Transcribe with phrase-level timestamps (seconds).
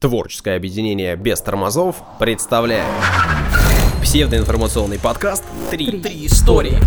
[0.00, 2.86] Творческое объединение без тормозов представляет
[4.00, 6.78] псевдоинформационный подкаст «Три, Три истории.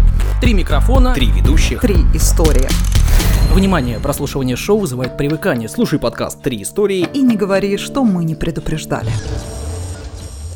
[0.41, 1.13] Три микрофона.
[1.13, 1.79] Три ведущих».
[1.79, 2.67] Три истории.
[3.53, 5.69] Внимание, прослушивание шоу вызывает привыкание.
[5.69, 7.07] Слушай подкаст «Три истории».
[7.13, 9.11] И не говори, что мы не предупреждали.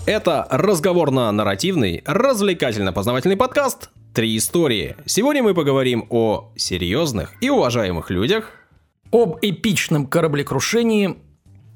[0.08, 4.96] Это разговорно-нарративный, развлекательно-познавательный подкаст «Три истории».
[5.06, 8.50] Сегодня мы поговорим о серьезных и уважаемых людях,
[9.12, 11.18] Об эпичном кораблекрушении.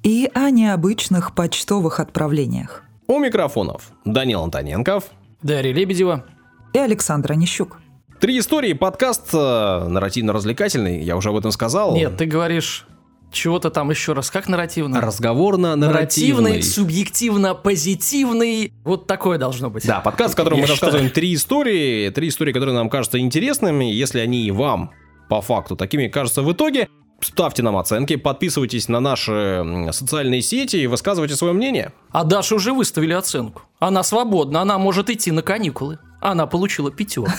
[0.04, 2.84] И о необычных почтовых отправлениях.
[3.08, 5.05] у микрофонов Данил Антоненков.
[5.44, 6.26] Дарья Лебедева.
[6.73, 7.78] И Александра Нищук.
[8.20, 11.95] «Три истории» подкаст э, нарративно-развлекательный, я уже об этом сказал.
[11.95, 12.86] Нет, ты говоришь
[13.32, 14.30] чего-то там еще раз.
[14.30, 15.02] Как нарративно?
[15.02, 16.62] Разговорно-нарративный.
[16.62, 18.73] субъективно-позитивный.
[18.84, 19.86] Вот такое должно быть.
[19.88, 20.92] Да, подкаст, в котором Я мы считаю.
[20.92, 24.92] рассказываем три истории, три истории, которые нам кажутся интересными, если они и вам
[25.30, 26.88] по факту такими кажутся в итоге.
[27.21, 31.94] Ставьте нам оценки, подписывайтесь на наши социальные сети и высказывайте свое мнение.
[32.11, 33.63] А Даше уже выставили оценку.
[33.80, 36.00] Она свободна, она может идти на каникулы.
[36.19, 37.31] Она получила пятерку.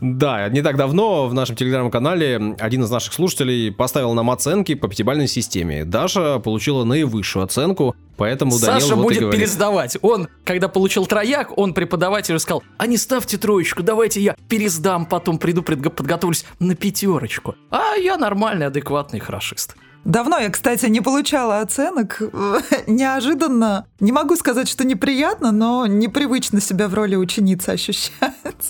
[0.00, 4.88] Да, не так давно в нашем телеграм-канале один из наших слушателей поставил нам оценки по
[4.88, 5.84] пятибалльной системе.
[5.84, 9.40] Даша получила наивысшую оценку, поэтому Данил Саша вот будет говорит.
[9.40, 9.98] пересдавать.
[10.00, 15.38] Он, когда получил трояк, он преподавателю сказал, а не ставьте троечку, давайте я пересдам, потом
[15.38, 17.54] приду, подготовлюсь на пятерочку.
[17.70, 19.76] А я нормальный, адекватный хорошист.
[20.04, 22.22] Давно я, кстати, не получала оценок.
[22.86, 23.86] Неожиданно.
[24.00, 28.12] Не могу сказать, что неприятно, но непривычно себя в роли ученицы ощущать.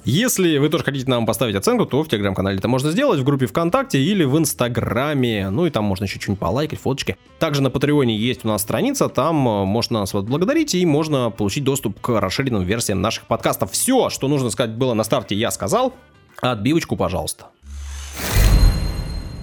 [0.04, 3.46] Если вы тоже хотите нам поставить оценку, то в телеграм-канале это можно сделать, в группе
[3.46, 5.50] ВКонтакте или в Инстаграме.
[5.50, 7.16] Ну и там можно еще что-нибудь полайкать, фоточки.
[7.38, 11.64] Также на Патреоне есть у нас страница, там э, можно нас благодарить и можно получить
[11.64, 13.70] доступ к расширенным версиям наших подкастов.
[13.72, 15.94] Все, что нужно сказать было на старте, я сказал.
[16.40, 17.46] Отбивочку, пожалуйста.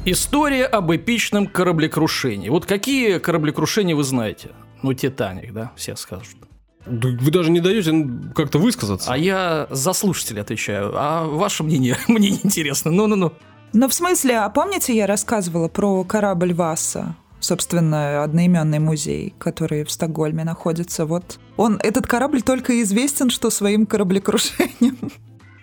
[0.10, 2.48] История об эпичном кораблекрушении.
[2.48, 4.52] Вот какие кораблекрушения вы знаете?
[4.82, 6.38] Ну, Титаник, да, все скажут.
[6.86, 9.12] Вы даже не даете как-то высказаться.
[9.12, 10.94] А я за слушателей отвечаю.
[10.96, 12.90] А ваше мнение мне не интересно.
[12.90, 13.34] Ну-ну-ну.
[13.74, 17.18] Но в смысле, а помните, я рассказывала про корабль Васа?
[17.42, 21.06] Собственно, одноименный музей, который в Стокгольме находится.
[21.06, 24.98] Вот он, этот корабль только известен, что своим кораблекрушением.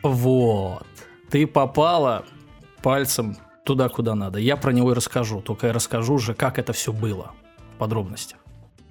[0.02, 0.86] Вот.
[1.30, 2.26] Ты попала
[2.82, 4.38] пальцем туда, куда надо.
[4.38, 5.40] Я про него и расскажу.
[5.40, 7.32] Только я расскажу уже, как это все было.
[7.74, 8.38] В подробностях.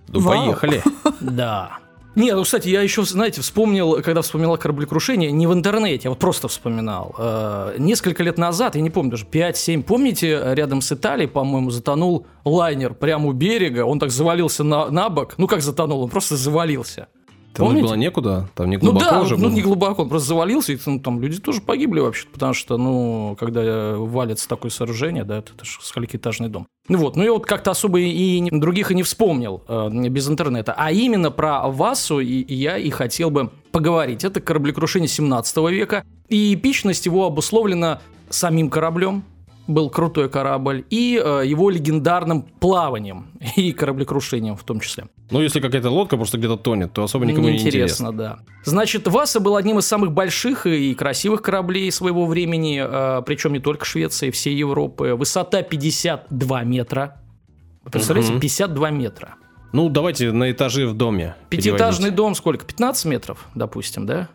[0.09, 0.45] Ну, Вау.
[0.45, 0.84] поехали.
[1.22, 1.78] Да.
[2.16, 6.19] Не, ну, кстати, я еще, знаете, вспомнил, когда вспоминал кораблекрушение, не в интернете, а вот
[6.19, 7.16] просто вспоминал.
[7.17, 12.28] Э, несколько лет назад, я не помню, даже 5-7, помните, рядом с Италией, по-моему, затонул
[12.45, 15.35] лайнер прямо у берега, он так завалился на, на бок.
[15.38, 17.07] Ну, как затонул, он просто завалился.
[17.53, 17.86] Там Помните?
[17.88, 19.52] было некуда, там не Ну глубоко да, уже ну было.
[19.56, 23.38] не глубоко, он просто завалился, и ну, там люди тоже погибли вообще потому что, ну,
[23.40, 26.66] когда валится такое сооружение, да, это, это же сколькоэтажный дом.
[26.90, 30.28] Ну вот, ну я вот как-то особо и не- других и не вспомнил э, без
[30.28, 34.24] интернета, а именно про Васу и, и я и хотел бы поговорить.
[34.24, 39.24] Это кораблекрушение 17 века, и эпичность его обусловлена самим кораблем,
[39.68, 45.06] был крутой корабль, и э, его легендарным плаванием, и кораблекрушением в том числе.
[45.31, 47.78] Ну, если какая-то лодка просто где-то тонет, то особо никому не интересно.
[47.78, 48.40] Неинтересно, да.
[48.66, 53.59] Значит, Васа был одним из самых больших и красивых кораблей своего времени, э, причем не
[53.59, 55.16] только Швеции, всей Европы.
[55.16, 57.22] Высота 52 метра.
[57.84, 58.41] Вы представляете, Мгм.
[58.41, 59.35] 52 метра.
[59.72, 61.35] Ну, давайте на этажи в доме.
[61.50, 62.16] Пятиэтажный переводить.
[62.16, 62.66] дом сколько?
[62.66, 64.30] 15 метров, допустим, да?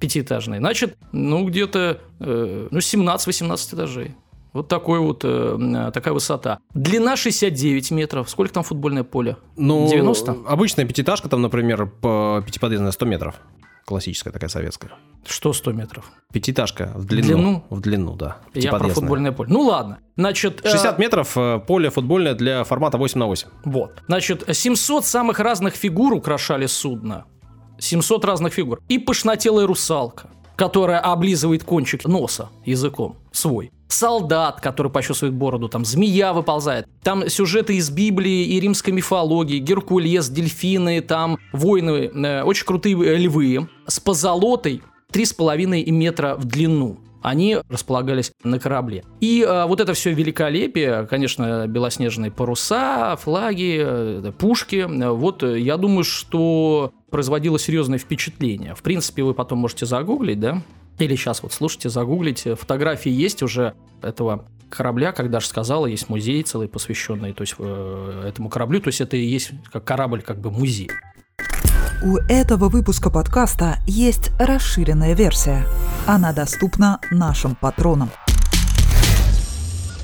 [0.00, 0.58] Пятиэтажный.
[0.58, 4.14] Значит, ну, где-то э, ну, 17-18 этажей.
[4.52, 6.58] Вот такой вот, э, такая высота.
[6.74, 8.30] Длина 69 метров.
[8.30, 9.36] Сколько там футбольное поле?
[9.56, 10.36] Ну, 90?
[10.46, 13.34] Обычная пятиэтажка там, например, по пятиподъездная 100 метров.
[13.84, 14.92] Классическая такая советская.
[15.26, 16.10] Что 100 метров?
[16.32, 17.26] Пятиэтажка в длину.
[17.26, 17.64] длину?
[17.70, 18.36] В длину, да.
[18.52, 19.50] Я про футбольное поле.
[19.50, 19.98] Ну ладно.
[20.16, 23.48] Значит, э, 60 метров э, поле футбольное для формата 8 на 8.
[23.64, 24.02] Вот.
[24.06, 27.24] Значит, 700 самых разных фигур украшали судно.
[27.78, 28.80] 700 разных фигур.
[28.88, 30.28] И пышнотелая русалка,
[30.58, 33.70] которая облизывает кончик носа языком свой.
[33.86, 36.86] Солдат, который почесывает бороду, там змея выползает.
[37.02, 43.16] Там сюжеты из Библии и римской мифологии, Геркулес, дельфины, там воины, э, очень крутые э,
[43.16, 44.82] львы с позолотой
[45.12, 46.98] 3,5 метра в длину.
[47.22, 49.04] Они располагались на корабле.
[49.20, 54.86] И э, вот это все великолепие, конечно, белоснежные паруса, флаги, э, пушки.
[54.88, 58.74] э, Вот э, я думаю, что производило серьезное впечатление.
[58.74, 60.62] В принципе, вы потом можете загуглить, да?
[60.98, 62.54] Или сейчас вот слушайте, загуглите.
[62.54, 68.24] Фотографии есть уже этого корабля, как Даша сказала, есть музей целый посвященный то есть, э,
[68.28, 68.80] этому кораблю.
[68.80, 70.90] То есть это и есть как корабль, как бы музей.
[72.02, 75.64] У этого выпуска подкаста есть расширенная версия.
[76.06, 78.10] Она доступна нашим патронам.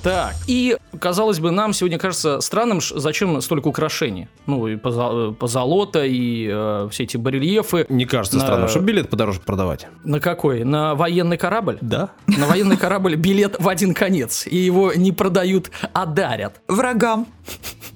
[0.05, 4.29] Так, и, казалось бы, нам сегодня кажется странным, зачем столько украшений.
[4.47, 7.87] Ну, и поза- позолота, и э, все эти барельефы.
[7.89, 9.87] Не кажется На- странным, чтобы билет подороже продавать.
[10.05, 10.63] На какой?
[10.65, 11.79] На военный корабль?
[11.81, 12.11] Да.
[12.27, 16.61] На военный корабль билет в один конец, и его не продают, а дарят.
[16.69, 17.27] Врагам.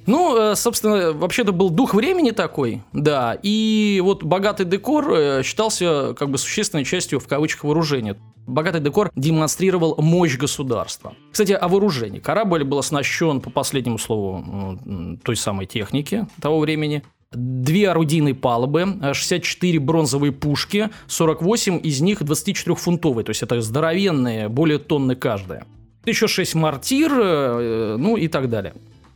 [0.09, 6.15] Ну, э, собственно, вообще-то был дух времени такой, да, и вот богатый декор э, считался
[6.15, 8.17] как бы существенной частью, в кавычках, вооружения.
[8.47, 11.15] Богатый декор демонстрировал мощь государства.
[11.31, 12.21] Кстати, о вооружении.
[12.21, 14.79] Корабль был оснащен, по последнему слову,
[15.23, 17.03] той самой техники того времени.
[17.31, 24.49] Две орудийные палубы, э, 64 бронзовые пушки, 48 из них 24-фунтовые, то есть это здоровенные,
[24.49, 25.67] более тонны каждая.
[26.07, 28.73] Еще 6 мортир, э, ну и так далее.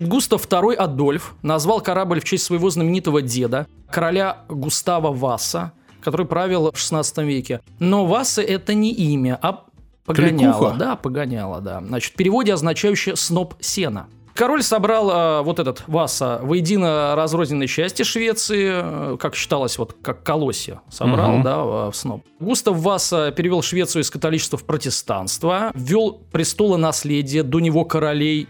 [0.07, 6.71] Густав II Адольф назвал корабль в честь своего знаменитого деда, короля Густава Васса, который правил
[6.73, 7.61] в 16 веке.
[7.79, 9.65] Но Васса это не имя, а
[10.05, 10.53] погоняло.
[10.59, 10.77] Кликуха.
[10.79, 11.81] Да, погоняло, да.
[11.81, 14.07] Значит, в переводе означающее «сноп сена».
[14.35, 20.23] Король собрал э, вот этот Васа воедино разрозненные части Швеции, э, как считалось, вот как
[20.23, 21.43] колосья собрал, Мгм.
[21.43, 22.25] да, э, в сноп.
[22.41, 28.49] Густав Васа перевел Швецию из католичества в протестанство, ввел престолонаследие, до него королей,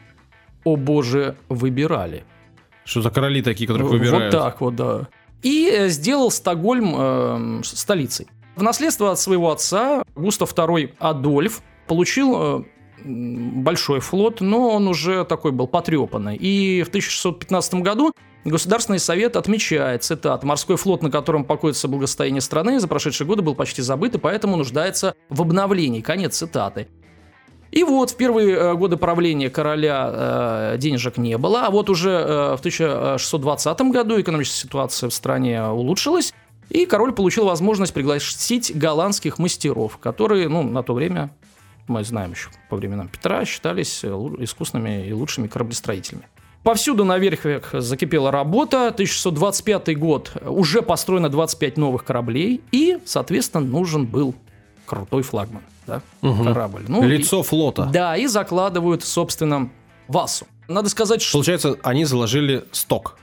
[0.64, 2.24] о боже, выбирали.
[2.84, 4.34] Что за короли такие, которых выбирают?
[4.34, 5.08] Вот так вот, да.
[5.42, 8.28] И э, сделал Стокгольм э, столицей.
[8.56, 12.64] В наследство от своего отца Густав II Адольф получил э,
[13.04, 16.36] большой флот, но он уже такой был потрепанный.
[16.36, 18.12] И в 1615 году
[18.44, 23.54] Государственный совет отмечает, цитат, «Морской флот, на котором покоится благосостояние страны, за прошедшие годы был
[23.54, 26.00] почти забыт и поэтому нуждается в обновлении».
[26.00, 26.88] Конец цитаты.
[27.72, 32.10] И вот в первые э, годы правления короля э, денежек не было, а вот уже
[32.10, 36.34] э, в 1620 году экономическая ситуация в стране улучшилась,
[36.68, 41.34] и король получил возможность пригласить голландских мастеров, которые, ну, на то время,
[41.88, 46.26] мы знаем еще по временам Петра, считались искусными и лучшими кораблестроителями.
[46.62, 48.88] Повсюду на верфях закипела работа.
[48.88, 54.34] 1625 год уже построено 25 новых кораблей, и, соответственно, нужен был
[54.92, 56.44] крутой флагман, да, Мгм.
[56.44, 56.84] корабль.
[56.86, 57.86] Ну, и- Лицо флота.
[57.86, 59.70] да, и закладывают, собственно,
[60.08, 60.46] Васу.
[60.68, 61.32] Надо сказать, что...
[61.38, 63.16] Получается, они заложили сток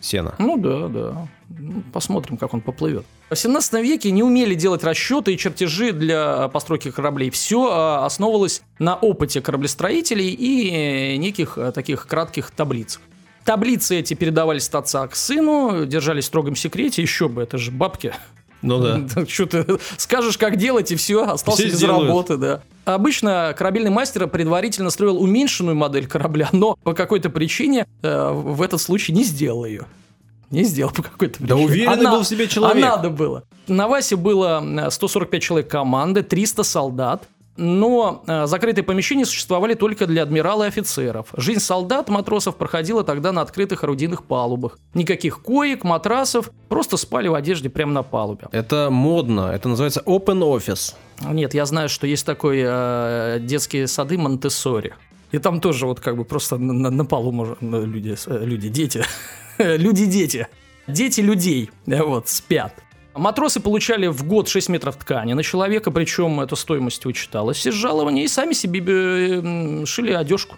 [0.00, 0.34] сена.
[0.38, 1.28] Ну да, да.
[1.48, 3.04] Ну, Посмотрим, как он поплывет.
[3.30, 7.30] В 17 веке не умели делать расчеты и чертежи для постройки кораблей.
[7.30, 13.00] Все основывалось на опыте кораблестроителей и э, неких э, таких кратких таблицах.
[13.44, 17.00] Таблицы эти передавались от отца к сыну, держались в строгом секрете.
[17.02, 18.12] Еще бы, это же бабки.
[18.62, 19.26] Ну да.
[19.28, 19.66] Что ты
[19.96, 22.08] скажешь, как делать, и все, остался Все без сделают.
[22.08, 22.60] работы, да.
[22.84, 28.80] Обычно корабельный мастер предварительно строил уменьшенную модель корабля, но по какой-то причине э, в этот
[28.80, 29.86] случай не сделал ее.
[30.50, 31.48] Не сделал по какой-то причине.
[31.48, 32.84] Да уверенный А был в себе человек.
[32.84, 33.42] А надо было.
[33.66, 37.28] На Васе было э, 145 человек команды, 300 солдат.
[37.56, 41.28] Но э, закрытые помещения существовали только для адмирала и офицеров.
[41.36, 44.78] Жизнь солдат, матросов проходила тогда на открытых орудийных палубах.
[44.94, 48.48] Никаких коек, матрасов, просто спали в одежде прямо на палубе.
[48.52, 49.50] Это модно.
[49.54, 50.94] Это называется open office.
[51.32, 54.94] Нет, я знаю, что есть такой э, детские сады Монтессори.
[55.32, 59.02] И там тоже вот как бы просто на, на- полу можно люди, э, люди, дети,
[59.58, 60.48] люди-дети,
[60.86, 62.74] дети людей, э, вот, спят.
[63.16, 68.24] Матросы получали в год 6 метров ткани на человека, причем эта стоимость учиталась из жалования,
[68.24, 70.56] и сами себе э, шили одежку.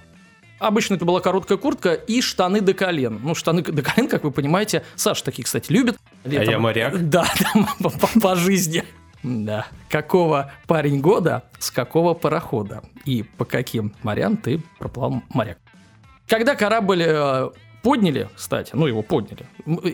[0.59, 3.21] Обычно это была короткая куртка и штаны до колен.
[3.23, 5.97] Ну, штаны до колен, как вы понимаете, Саша такие, кстати, любит.
[6.25, 6.49] Летом.
[6.49, 6.99] А я моряк.
[7.09, 8.83] Да, да, по, по- по жизни.
[9.23, 9.67] Да.
[9.89, 15.59] Какого парень года, с какого парохода и по каким морям ты проплыл моряк.
[16.27, 17.51] Когда корабль э,
[17.83, 19.47] подняли, кстати, ну его подняли,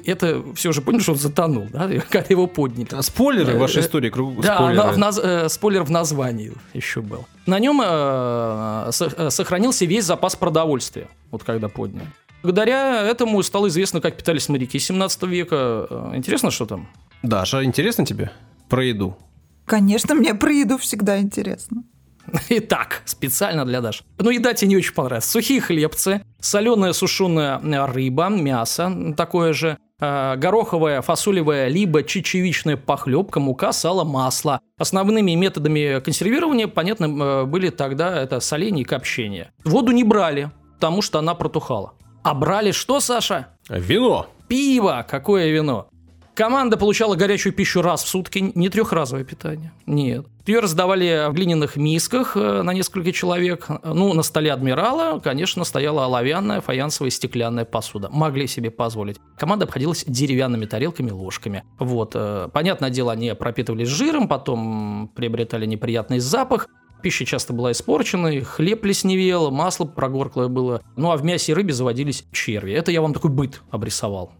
[0.06, 3.00] это все же поняли, что он затонул, да, когда его подняли.
[3.02, 4.10] Спойлеры в вашей Э, истории.
[4.10, 4.86] круг- Да, спойлеры.
[4.86, 7.24] на- в наз- э, спойлер в названии еще был.
[7.46, 12.06] На нем э, э, сохранился весь запас продовольствия, вот когда подняли.
[12.42, 16.10] Благодаря этому стало известно, как питались моряки 17 века.
[16.14, 16.88] Интересно, что там?
[17.22, 18.30] Даша, интересно тебе
[18.68, 19.16] про еду?
[19.64, 21.84] Конечно, мне про еду всегда интересно.
[22.48, 24.04] Итак, специально для Даши.
[24.18, 25.30] Ну, еда тебе не очень понравится.
[25.30, 33.72] Сухие хлебцы, соленая сушеная рыба, мясо такое же, э, гороховая, фасолевая, либо чечевичная похлебка, мука,
[33.72, 34.60] сало, масло.
[34.78, 39.52] Основными методами консервирования, понятно, э, были тогда это соление и копчение.
[39.64, 41.92] Воду не брали, потому что она протухала.
[42.22, 43.48] А брали что, Саша?
[43.68, 44.26] Вино.
[44.48, 45.06] Пиво!
[45.08, 45.88] Какое вино?
[46.34, 49.72] Команда получала горячую пищу раз в сутки, не трехразовое питание.
[49.86, 50.26] Нет.
[50.46, 53.66] Ее раздавали в глиняных мисках э, на несколько человек.
[53.82, 58.10] Ну, на столе адмирала, конечно, стояла оловянная, фаянсовая стеклянная посуда.
[58.10, 59.16] Могли себе позволить.
[59.38, 61.64] Команда обходилась деревянными тарелками, ложками.
[61.78, 62.12] Вот.
[62.14, 66.68] э, Понятное дело, они пропитывались жиром, потом приобретали неприятный запах.
[67.02, 70.82] Пища часто была испорчена, хлеб плесневел, масло прогорклое было.
[70.96, 72.72] Ну а в мясе и рыбе заводились черви.
[72.72, 74.32] Это я вам такой быт обрисовал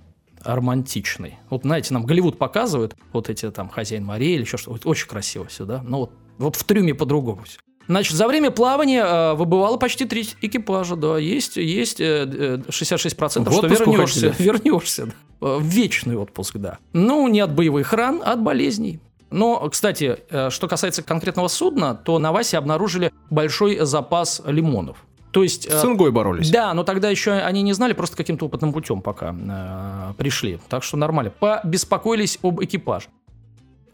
[0.44, 1.38] романтичный.
[1.50, 4.88] Вот, знаете, нам Голливуд показывает вот эти там «Хозяин морей» или еще что-то.
[4.88, 5.82] Очень красиво все, да?
[5.82, 7.58] Но вот, вот в трюме по-другому все.
[7.86, 13.52] Значит, за время плавания э, выбывало почти три экипажа, да, есть, есть э, 66%, В
[13.52, 14.34] что вернешься, уходили?
[14.38, 15.12] вернешься, да.
[15.40, 16.78] Э, в вечный отпуск, да.
[16.92, 19.00] Ну, не от боевых ран, а от болезней.
[19.30, 25.04] Но, кстати, э, что касается конкретного судна, то на Васе обнаружили большой запас лимонов.
[25.34, 25.64] То есть...
[25.64, 26.48] С э, цингой боролись.
[26.50, 30.60] да, но тогда еще они не знали, просто каким-то опытным путем пока э, пришли.
[30.68, 31.32] Так что нормально.
[31.40, 33.08] Побеспокоились об экипаже.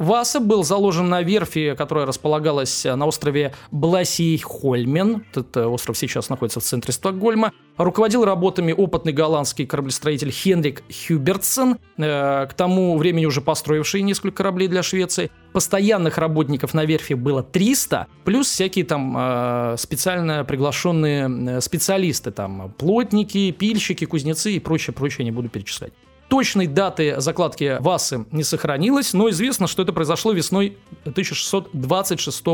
[0.00, 5.26] Васа был заложен на верфи, которая располагалась на острове Бласейхольмен.
[5.30, 7.52] Этот э, остров сейчас находится в центре Стокгольма.
[7.76, 14.68] Руководил работами опытный голландский кораблестроитель Хенрик Хюбертсен, э, к тому времени уже построивший несколько кораблей
[14.68, 15.30] для Швеции.
[15.52, 22.72] Постоянных работников на верфи было 300, плюс всякие там э, специально приглашенные э, специалисты, там
[22.78, 25.92] плотники, пильщики, кузнецы и прочее, прочее, не буду перечислять.
[26.30, 32.44] Точной даты закладки Васы не сохранилось, но известно, что это произошло весной 1626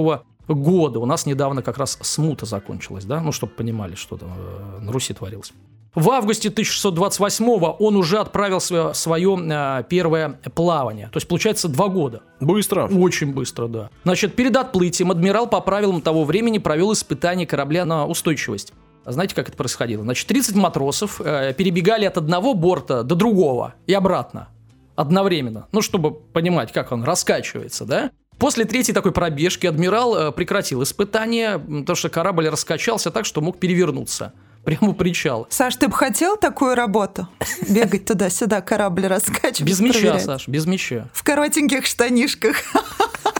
[0.48, 0.98] года.
[0.98, 3.20] У нас недавно как раз смута закончилась, да?
[3.20, 5.52] Ну, чтобы понимали, что там э, на Руси творилось.
[5.94, 7.46] В августе 1628
[7.78, 11.08] он уже отправился в свое э, первое плавание.
[11.12, 12.22] То есть, получается, два года.
[12.40, 12.86] Быстро.
[12.86, 13.90] Очень быстро, да.
[14.04, 18.72] Значит, перед отплытием адмирал по правилам того времени провел испытание корабля на устойчивость.
[19.06, 20.02] А Знаете, как это происходило?
[20.02, 24.48] Значит, 30 матросов э, перебегали от одного борта до другого и обратно
[24.96, 25.68] одновременно.
[25.70, 28.10] Ну, чтобы понимать, как он раскачивается, да?
[28.38, 33.58] После третьей такой пробежки адмирал э, прекратил испытание, потому что корабль раскачался так, что мог
[33.60, 34.32] перевернуться
[34.64, 35.46] прямо у причала.
[35.50, 37.28] Саш, ты бы хотел такую работу?
[37.68, 40.24] Бегать туда-сюда, корабль раскачивать, Без проверять?
[40.24, 41.08] Саш, без мяча.
[41.12, 42.56] В коротеньких штанишках.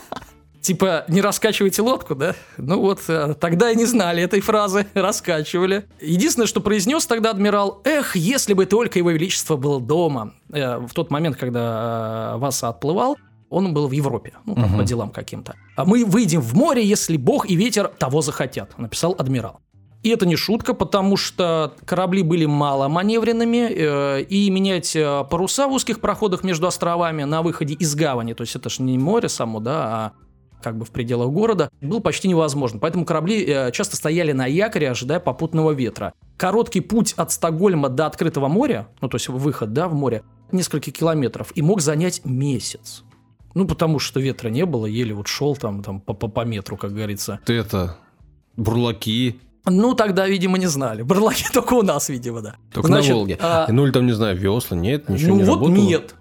[0.67, 2.35] Типа, не раскачивайте лодку, да?
[2.59, 5.85] Ну вот, э, тогда и не знали этой фразы, раскачивали.
[6.01, 10.33] Единственное, что произнес тогда адмирал, эх, если бы только его величество был дома.
[10.53, 13.17] Э, В тот момент, когда э, Васа отплывал,
[13.49, 15.55] он был в Европе, ну, там, по делам каким-то.
[15.77, 19.61] А мы выйдем в море, если бог и ветер того захотят, написал адмирал.
[20.03, 25.73] И это не шутка, потому что корабли были маломаневренными, э, и менять э, паруса в
[25.73, 29.61] узких проходах между островами на выходе из гавани, то есть это же не море само,
[29.61, 30.26] да, а
[30.67, 32.81] как бы в пределах города, было почти невозможно.
[32.81, 36.13] Поэтому корабли э, часто стояли на якоре, ожидая попутного ветра.
[36.37, 40.91] Короткий путь от Стокгольма до открытого моря, ну то есть выход, да, в море, несколько
[40.91, 43.05] километров, и мог занять месяц.
[43.55, 46.77] Ну, потому что ветра не было, еле вот шел там, там по, по, по метру,
[46.77, 47.39] как говорится.
[47.45, 47.97] Ты это...
[48.57, 49.39] Бурлаки.
[49.67, 51.03] Ну, тогда, видимо, не знали.
[51.03, 52.57] Барлаки только у нас, видимо, да.
[52.73, 53.39] Только Значит, на Волге.
[53.41, 55.77] а, Ну или там, не знаю, весла, нет, ничего ну не вот работало.
[55.77, 56.15] нет.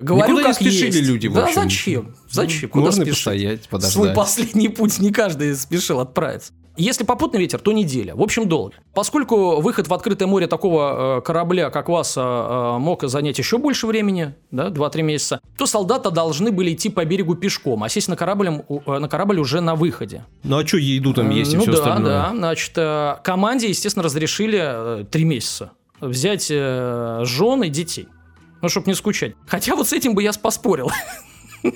[0.00, 1.02] Говорю, Никуда не как спешили есть.
[1.08, 1.62] люди, в Да общем.
[1.62, 2.14] зачем?
[2.30, 2.62] Зачем?
[2.62, 3.18] Ну, Куда можно спешить?
[3.24, 3.92] постоять, подождать.
[3.92, 6.52] Свой последний путь не каждый спешил отправиться.
[6.76, 8.14] Если попутный ветер, то неделя.
[8.14, 8.72] В общем, долго.
[8.94, 13.86] Поскольку выход в открытое море такого э, корабля, как Васа, э, мог занять еще больше
[13.86, 18.16] времени, да, 2-3 месяца, то солдаты должны были идти по берегу пешком, а сесть на
[18.16, 20.24] корабль, э, на корабль уже на выходе.
[20.42, 22.10] Ну а что еду там есть и ну все да, остальное?
[22.12, 22.30] да.
[22.34, 28.08] Значит, э, команде, естественно, разрешили э, три месяца взять э, жен и детей.
[28.62, 29.34] Ну, чтобы не скучать.
[29.46, 30.90] Хотя вот с этим бы я поспорил.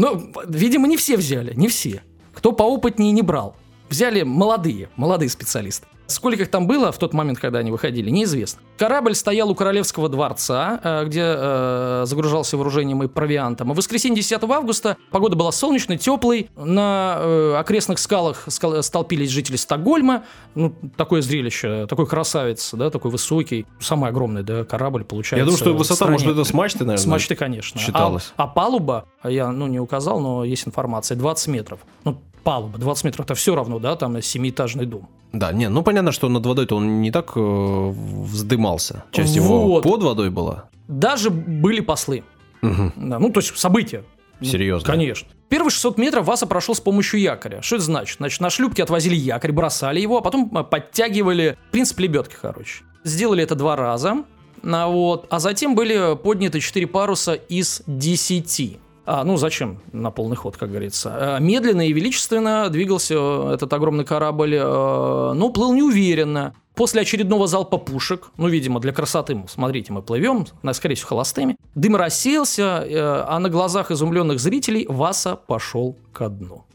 [0.00, 2.04] Ну, видимо, не все взяли, не все.
[2.32, 3.56] Кто поопытнее не брал.
[3.88, 5.88] Взяли молодые, молодые специалисты.
[6.08, 8.62] Сколько их там было в тот момент, когда они выходили, неизвестно.
[8.78, 13.70] Корабль стоял у Королевского дворца, э, где э, загружался вооружением и провиантом.
[13.70, 16.48] А в воскресенье 10 августа погода была солнечной, теплой.
[16.56, 20.24] На э, окрестных скалах скал- столпились жители Стокгольма.
[20.54, 25.36] Ну, такое зрелище, такой красавец, да, такой высокий, самый огромный, да, корабль получается.
[25.40, 26.12] Я думаю, что высота, стране.
[26.12, 27.02] может, это с мачты, наверное.
[27.02, 27.78] С мачты, конечно.
[27.78, 28.32] считалось.
[28.38, 31.80] А, а палуба, я ну, не указал, но есть информация, 20 метров.
[32.04, 35.06] Ну, палуба, 20 метров, это все равно, да, там семиэтажный дом.
[35.34, 39.04] Да, не, ну понятно, что над водой-то он не так э, вздымался.
[39.10, 39.82] Часть его Вот.
[39.82, 40.70] под водой была.
[40.88, 42.24] Даже были послы.
[42.62, 42.94] Мгм.
[42.96, 44.02] Да, ну, то есть события.
[44.40, 44.86] Серьезно.
[44.90, 45.28] Конечно.
[45.50, 47.60] Первые 600 метров Васа прошел с помощью якоря.
[47.60, 48.16] Что это значит?
[48.16, 52.82] Значит, на шлюпке отвозили якорь, бросали его, а потом э, подтягивали принцип лебедки, короче.
[53.04, 54.24] Сделали это два раза.
[54.64, 58.78] А, вот, а затем были подняты 4 паруса из 10.
[59.10, 61.36] А, ну зачем на полный ход, как говорится.
[61.36, 66.54] А, Медленно и величественно двигался этот огромный корабль, э, но плыл неуверенно.
[66.74, 71.96] После очередного залпа пушек, ну, видимо, для красоты, смотрите, мы плывем, скорее всего, холостыми, дым
[71.96, 76.66] рассеялся, э, а на глазах изумленных зрителей Васа пошел ко дну.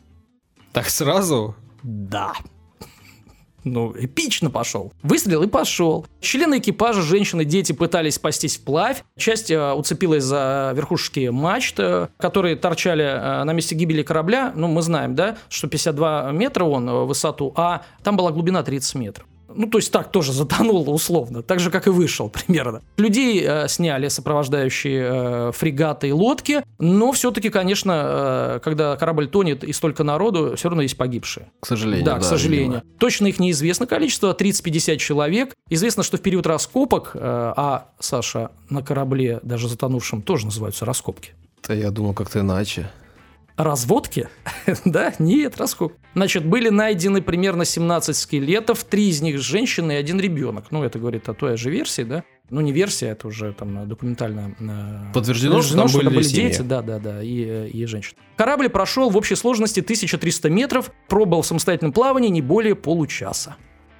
[0.72, 1.56] Так сразу?
[1.84, 2.34] Да.
[3.64, 4.94] Ну, эпично пошел.
[5.04, 6.06] Выстрелил и пошел.
[6.20, 9.04] Члены экипажа, женщины, дети пытались спастись вплавь.
[9.18, 14.52] Часть э, уцепилась за верхушки мачт, э, которые торчали э, на месте гибели корабля.
[14.56, 18.64] Ну, мы знаем, да, что 52 метра он э, в высоту, а там была глубина
[18.64, 19.28] 30 метров.
[19.56, 22.82] Ну, то есть так тоже затонуло условно, так же, как и вышел примерно.
[22.98, 27.92] Людей э, сняли сопровождающие э, фрегаты и лодки, но все-таки, конечно,
[28.56, 31.52] э, когда корабль тонет и столько народу, все равно есть погибшие.
[31.60, 32.06] К сожалению.
[32.06, 32.82] Да, к сожалению.
[32.82, 32.84] видимо.
[33.00, 35.54] Точно их неизвестно количество, 30-50 человек.
[35.70, 41.32] Известно, что в период раскопок, э, а, Саша, на корабле, даже затонувшем, тоже называются раскопки.
[41.68, 42.90] Да я думал как-то иначе.
[43.58, 44.30] Разводки?
[44.86, 45.94] да, нет, раскоп.
[46.16, 50.66] Значит, были найдены примерно 17 скелетов, три из них женщины и один ребенок.
[50.72, 52.24] Ну, это говорит о той же версии, да?
[52.50, 54.56] Ну, не версия, это уже там документально...
[54.60, 56.50] э, Подтверждено, что там были семьи.
[56.50, 58.18] дети, да, да, да, и, э, и женщины.
[58.36, 63.56] Корабль прошел в общей сложности 1300 метров, пробовал в самостоятельном плавании не более получаса.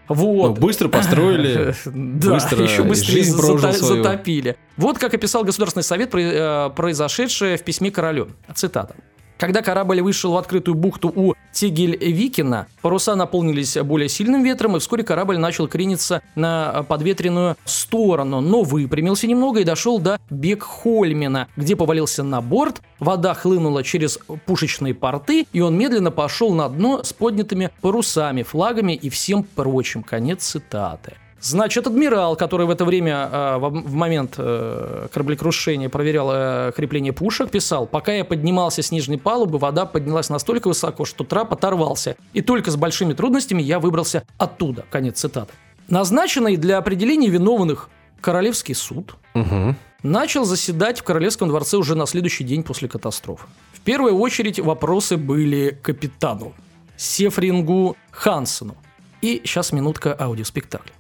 [0.10, 0.60] Ну, Вот.
[0.60, 1.74] быстро построили.
[1.86, 3.58] Да, быстро еще быстрее жизнь свою.
[4.04, 4.58] затопили.
[4.78, 8.30] Вот как описал Государственный совет про- э, произошедшее в письме королю.
[8.54, 8.96] Цитата.
[9.44, 15.04] Когда корабль вышел в открытую бухту у Тегель-Викина, паруса наполнились более сильным ветром, и вскоре
[15.04, 22.24] корабль начал крениться на подветренную сторону, но выпрямился немного и дошел до Бекхольмена, где повалился
[22.24, 27.70] на борт, вода хлынула через пушечные порты, и он медленно пошел на дно с поднятыми
[27.82, 30.04] парусами, флагами и всем прочим.
[30.04, 31.18] Конец цитаты.
[31.44, 37.52] Значит, адмирал, который в это время, э, в момент э, кораблекрушения, проверял э, крепление пушек,
[37.52, 42.16] писал, пока я поднимался с нижней палубы, вода поднялась настолько высоко, что трап оторвался.
[42.32, 44.86] И только с большими трудностями я выбрался оттуда.
[44.90, 45.52] Конец цитаты.
[45.90, 47.90] Назначенный для определения виновных
[48.22, 49.76] Королевский суд Мгм.
[50.02, 53.48] начал заседать в Королевском дворце уже на следующий день после катастрофы.
[53.74, 56.54] В первую очередь вопросы были капитану
[56.96, 58.78] Сефрингу Хансену.
[59.22, 60.94] И сейчас минутка аудиоспектакля.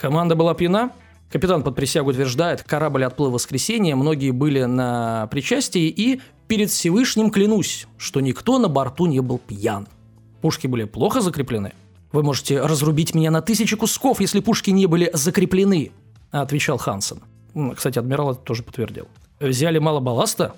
[0.00, 0.92] Команда была пьяна.
[1.30, 7.30] Капитан под присягу утверждает, корабль отплыл в воскресенье, многие были на причастии, и перед Всевышним
[7.30, 9.86] клянусь, что никто на борту не был пьян.
[10.40, 11.72] Пушки были плохо закреплены.
[12.12, 15.92] Вы можете разрубить меня на тысячи кусков, если пушки не были закреплены,
[16.32, 17.20] отвечал Хансен.
[17.76, 19.06] Кстати, адмирал это тоже подтвердил.
[19.38, 20.54] Взяли мало балласта?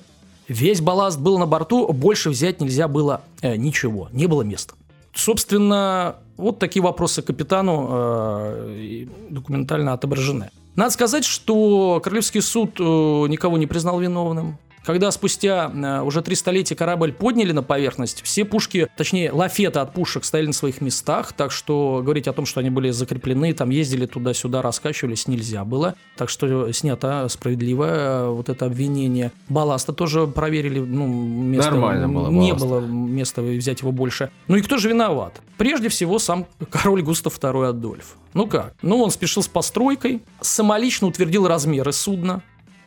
[0.49, 4.75] Весь балласт был на борту, больше взять нельзя было э, ничего, не было места.
[5.15, 10.51] Собственно, вот такие вопросы капитану э, документально отображены.
[10.77, 14.59] Надо сказать, что Королевский суд э, никого не признал виновным.
[14.85, 19.93] Когда спустя э, уже три столетия корабль подняли на поверхность, все пушки, точнее лафеты от
[19.93, 23.71] пушек стояли на своих местах, так что говорить о том, что они были закреплены, там
[23.71, 25.95] ездили туда-сюда, раскачивались, нельзя было.
[26.17, 29.33] Так что снято справедливое э, вот это обвинение.
[29.49, 32.67] Балласта тоже проверили, ну, места Нормально было Не балласта.
[32.67, 34.31] было места взять его больше.
[34.49, 35.41] Ну и кто же виноват?
[35.59, 38.17] Прежде всего сам король Густав II Адольф.
[38.35, 38.75] Ну как?
[38.83, 42.43] Ну он спешил с постройкой, самолично утвердил размеры судна.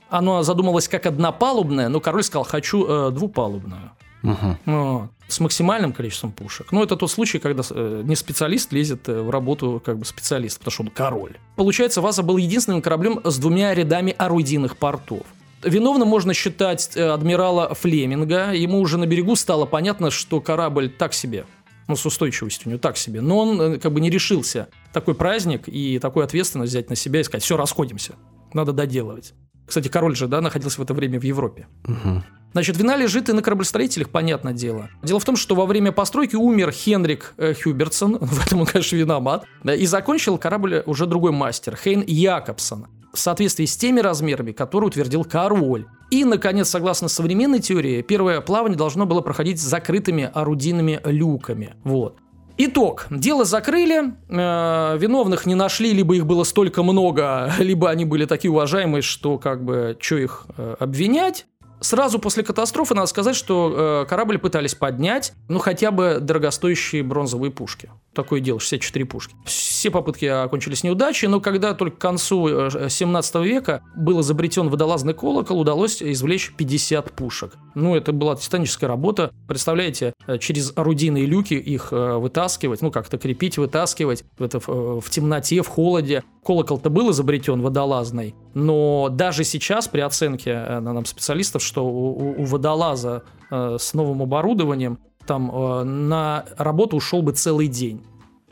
[0.10, 3.92] Оно задумалось как однопалубное, но король сказал, хочу э, двупалубную.
[4.22, 4.58] Мгм.
[4.66, 5.10] Вот.
[5.28, 6.72] С максимальным количеством пушек.
[6.72, 10.58] Ну, это тот случай, когда э, не специалист лезет э, в работу как бы специалист,
[10.60, 11.38] потому что он король.
[11.56, 15.24] Получается, Ваза был единственным кораблем с двумя рядами орудийных портов.
[15.64, 18.52] Виновным можно считать э, адмирала Флеминга.
[18.54, 21.46] Ему уже на берегу стало понятно, что корабль так себе.
[21.88, 23.22] Ну, с устойчивостью у него так себе.
[23.22, 27.20] Но он э, как бы не решился такой праздник и такую ответственность взять на себя
[27.20, 28.14] и сказать, все, расходимся.
[28.54, 29.34] Надо доделывать.
[29.66, 31.68] Кстати, король же, да, находился в это время в Европе.
[31.86, 32.24] Мгм.
[32.54, 34.90] Значит, вина лежит и на кораблестроителях, понятное дело.
[35.04, 38.96] Дело в том, что во время постройки умер Хенрик э, Хюбертсон, в этом он, конечно,
[38.96, 44.52] виноват, да, и закончил корабль уже другой мастер, Хейн Якобсон, в соответствии с теми размерами,
[44.52, 45.86] которые утвердил король.
[46.12, 51.76] И, наконец, согласно современной теории, первое плавание должно было проходить с закрытыми орудийными люками.
[51.84, 52.20] Вот.
[52.58, 53.08] Итог.
[53.10, 58.52] Дело закрыли, э, виновных не нашли, либо их было столько много, либо они были такие
[58.52, 61.48] уважаемые, что как бы, что их э, обвинять.
[61.82, 67.52] Сразу после катастрофы надо сказать, что э, корабль пытались поднять, ну, хотя бы дорогостоящие бронзовые
[67.52, 67.90] пушки.
[68.16, 69.36] Такое дело, 64 пушки.
[69.44, 75.14] Все попытки окончились неудачей, но когда только к концу э, 17 века был изобретен водолазный
[75.14, 77.56] колокол, удалось извлечь 50 пушек.
[77.76, 79.32] Ну, это была титаническая работа.
[79.50, 85.10] Представляете, э, через орудийные люки их э, вытаскивать, ну, как-то крепить, вытаскивать это, в, в
[85.10, 86.24] темноте, в холоде.
[86.46, 92.42] Колокол-то был изобретен водолазный, но даже сейчас при оценке э, на нам специалистов, что у,
[92.42, 98.02] у- водолаза э, с новым оборудованием там э, на работу ушел бы целый день.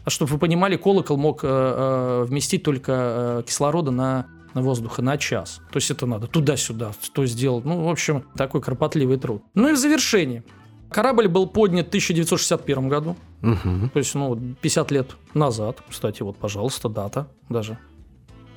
[0.05, 5.01] А чтобы вы понимали, колокол мог э, э, вместить только э, кислорода на, на воздуха
[5.01, 5.61] на час.
[5.71, 7.63] То есть это надо туда-сюда, что сделать.
[7.63, 9.43] Ну, в общем, такой кропотливый труд.
[9.53, 10.43] Ну и в завершении.
[10.89, 13.15] Корабль был поднят в 1961 году.
[13.41, 13.89] Мгм.
[13.89, 17.79] То есть, ну, 50 лет назад, кстати, вот, пожалуйста, дата даже.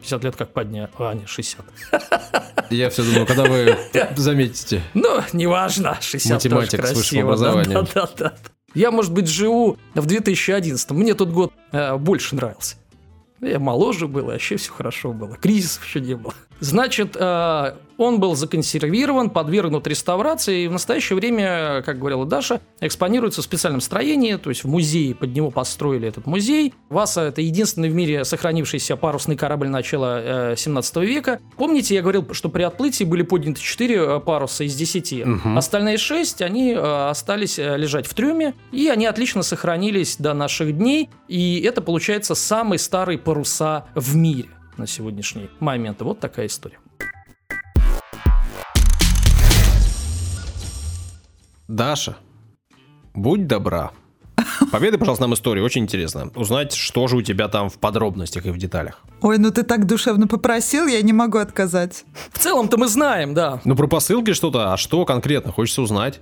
[0.06, 0.88] 50 лет как подня...
[0.98, 1.64] А, не, 60.
[2.70, 3.76] Я все думаю, когда вы
[4.16, 4.80] заметите.
[4.94, 7.32] Ну, неважно, 60 тоже Математик с высшим красиво.
[7.32, 7.88] образованием.
[7.92, 8.34] Да, да, да, да.
[8.74, 12.76] Я, может быть, живу в 2011 Мне тот год э, больше нравился.
[13.40, 15.36] Я моложе был, и вообще все хорошо было.
[15.36, 16.34] Кризисов еще не было.
[16.60, 23.40] Значит, э, он был законсервирован, подвергнут реставрации, и в настоящее время, как говорила Даша, экспонируется
[23.40, 26.74] в специальном строении, то есть в музее, под него построили этот музей.
[26.88, 31.40] Васа– это единственный в мире сохранившийся парусный корабль начала э, 17 века.
[31.56, 35.24] Помните, я говорил, что при отплытии были подняты 4 паруса из 10.
[35.24, 35.58] Мгм.
[35.58, 40.76] Остальные 6, они э, остались э, лежать в трюме, и они отлично сохранились до наших
[40.76, 46.00] дней, и это, получается, самые старые паруса в мире на сегодняшний момент.
[46.02, 46.78] Вот такая история.
[51.68, 52.16] Даша,
[53.14, 53.90] будь добра.
[54.70, 56.30] Поведай, пожалуйста, нам историю, очень интересно.
[56.34, 59.02] Узнать, что же у тебя там в подробностях и в деталях.
[59.20, 62.04] Ой, ну ты так душевно попросил, я не могу отказать.
[62.30, 63.60] В целом-то мы знаем, да.
[63.64, 65.52] Ну, про посылки что-то, а что конкретно?
[65.52, 66.20] Хочется узнать.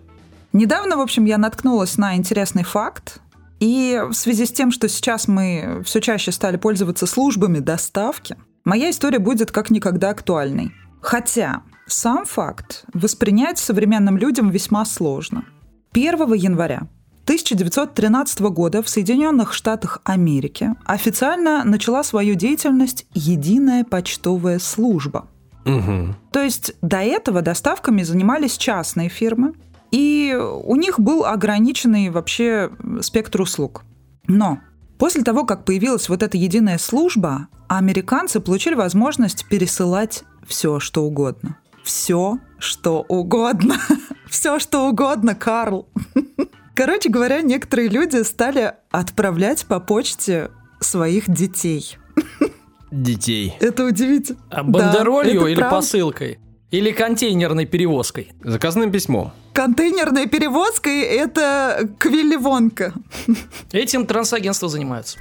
[0.52, 3.20] Недавно, в общем, я наткнулась на интересный факт.
[3.60, 8.90] И в связи с тем, что сейчас мы все чаще стали пользоваться службами доставки, моя
[8.90, 10.72] история будет как никогда актуальной.
[11.00, 15.44] Хотя сам факт воспринять современным людям весьма сложно.
[15.92, 16.88] 1 января
[17.24, 25.28] 1913 года в Соединенных Штатах Америки официально начала свою деятельность единая почтовая служба.
[25.64, 26.14] Угу.
[26.32, 29.54] То есть до этого доставками занимались частные фирмы,
[29.90, 32.70] и у них был ограниченный вообще
[33.00, 33.82] спектр услуг.
[34.26, 34.58] Но
[34.98, 41.58] после того, как появилась вот эта единая служба, американцы получили возможность пересылать все, что угодно.
[41.82, 43.76] Все, что угодно.
[44.28, 45.86] Все, что угодно, Карл.
[46.74, 51.98] Короче говоря, некоторые люди стали отправлять по почте своих детей.
[52.90, 53.54] Детей.
[53.60, 54.38] Это удивительно.
[54.50, 55.76] А Да, бандеролью это или правда.
[55.76, 56.38] посылкой?
[56.74, 58.32] Или контейнерной перевозкой?
[58.42, 59.30] Заказным письмом.
[59.52, 62.92] Контейнерная перевозка– это Квилли Вонка.
[63.70, 65.20] Этим трансагентства занимаются.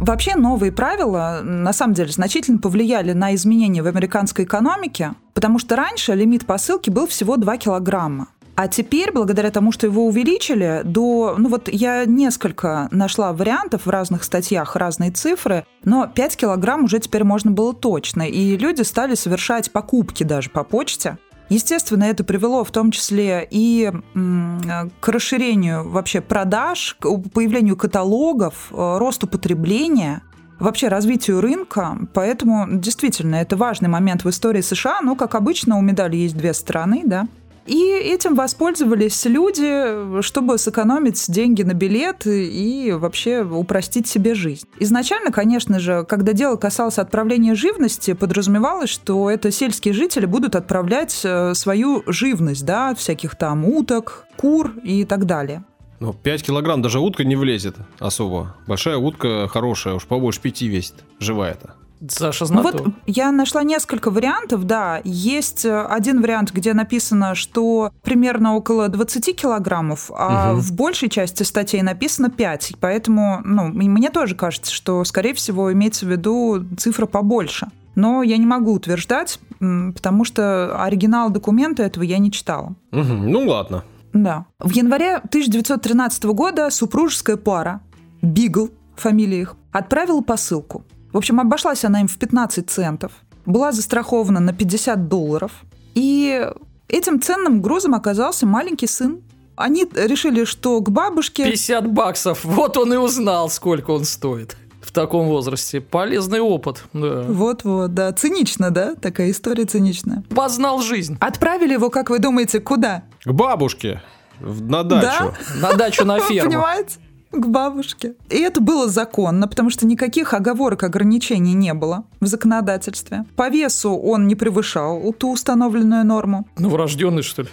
[0.00, 5.76] Вообще новые правила, на самом деле, значительно повлияли на изменения в американской экономике, потому что
[5.76, 8.28] раньше лимит посылки был всего 2 килограмма.
[8.62, 11.34] А теперь, благодаря тому, что его увеличили до...
[11.36, 17.00] Ну вот я несколько нашла вариантов в разных статьях, разные цифры, но 5 килограмм уже
[17.00, 18.22] теперь можно было точно.
[18.22, 21.18] И люди стали совершать покупки даже по почте.
[21.48, 28.98] Естественно, это привело в том числе и к расширению вообще продаж, к появлению каталогов, э,
[28.98, 30.22] росту потребления,
[30.60, 31.98] вообще развитию рынка.
[32.14, 35.00] Поэтому действительно это важный момент в истории США.
[35.00, 37.26] Но, как обычно, у медали есть две стороны, да.
[37.66, 44.66] И этим воспользовались люди, чтобы сэкономить деньги на билет и вообще упростить себе жизнь.
[44.80, 51.20] Изначально, конечно же, когда дело касалось отправления живности, подразумевалось, что это сельские жители будут отправлять
[51.24, 55.64] э, свою живность, да, всяких там уток, кур и так далее.
[56.00, 58.56] Ну, 5 килограмм даже утка не влезет особо.
[58.66, 60.96] Большая утка хорошая, уж побольше пяти весит.
[61.20, 61.74] Живая-то.
[62.08, 62.86] Саша Ну знаток.
[62.86, 65.00] вот я нашла несколько вариантов, да.
[65.04, 70.60] Есть э, один вариант, где написано, что примерно около 20 килограммов, а Мгм.
[70.60, 72.74] в большей части статей написано 5.
[72.80, 77.68] Поэтому, ну, мне тоже кажется, что, скорее всего, имеется в виду цифра побольше.
[77.94, 82.74] Но я не могу утверждать, потому что оригинал документа этого я не читала.
[82.90, 83.84] Мгм, Ну, ладно.
[84.14, 84.46] Да.
[84.58, 87.80] В январе 1913 года супружеская пара,
[88.22, 90.84] Бигл, фамилия их, отправила посылку.
[91.12, 93.12] В общем, обошлась она им в 15 центов,
[93.46, 95.52] была застрахована на 50 долларов,
[95.94, 96.48] и
[96.88, 99.20] этим ценным грузом оказался маленький сын.
[99.56, 101.44] Они решили, что к бабушке...
[101.44, 102.44] 50 баксов.
[102.44, 105.80] Вот он и узнал, сколько он стоит в таком возрасте.
[105.80, 106.84] Полезный опыт.
[106.94, 107.22] Да.
[107.28, 108.94] Вот-вот, да, цинично, да?
[108.94, 110.24] Такая история циничная.
[110.34, 111.16] Познал жизнь.
[111.20, 113.04] Отправили его, как вы думаете, куда?
[113.24, 114.02] К бабушке.
[114.40, 115.34] в- На дачу.
[115.60, 116.50] На дачу на ферму.
[116.50, 116.98] Понимаете?
[117.32, 118.14] К бабушке.
[118.30, 123.24] И это было законно, потому что никаких оговорок, ограничений не было в законодательстве.
[123.36, 126.46] По весу он не превышал ту установленную норму.
[126.58, 127.48] Новорожденный, что ли?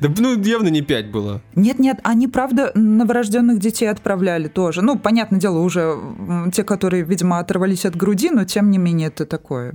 [0.00, 1.40] Да, ну, явно не 5 было.
[1.54, 4.82] Нет-нет, они, правда, новорожденных детей отправляли тоже.
[4.82, 5.96] Ну, понятное дело, уже
[6.52, 9.74] те, которые, видимо, оторвались от груди, но тем не менее это такое.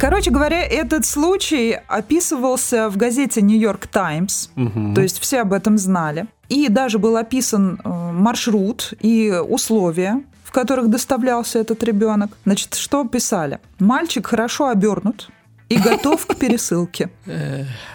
[0.00, 4.94] Короче говоря, этот случай описывался в газете «Нью-Йорк Таймс», Мгм.
[4.94, 6.26] то есть все об этом знали.
[6.48, 12.30] И даже был описан э, маршрут и условия, в которых доставлялся этот ребенок.
[12.44, 13.58] Значит, что писали?
[13.78, 15.30] Мальчик хорошо обернут,
[15.68, 17.10] и готов к пересылке.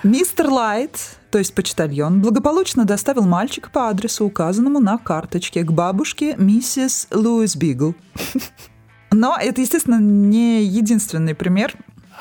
[0.03, 6.35] Мистер Лайт, то есть почтальон, благополучно доставил мальчика по адресу, указанному на карточке, к бабушке
[6.37, 7.95] миссис Луис Бигл.
[9.11, 11.73] Но это, естественно, не единственный пример.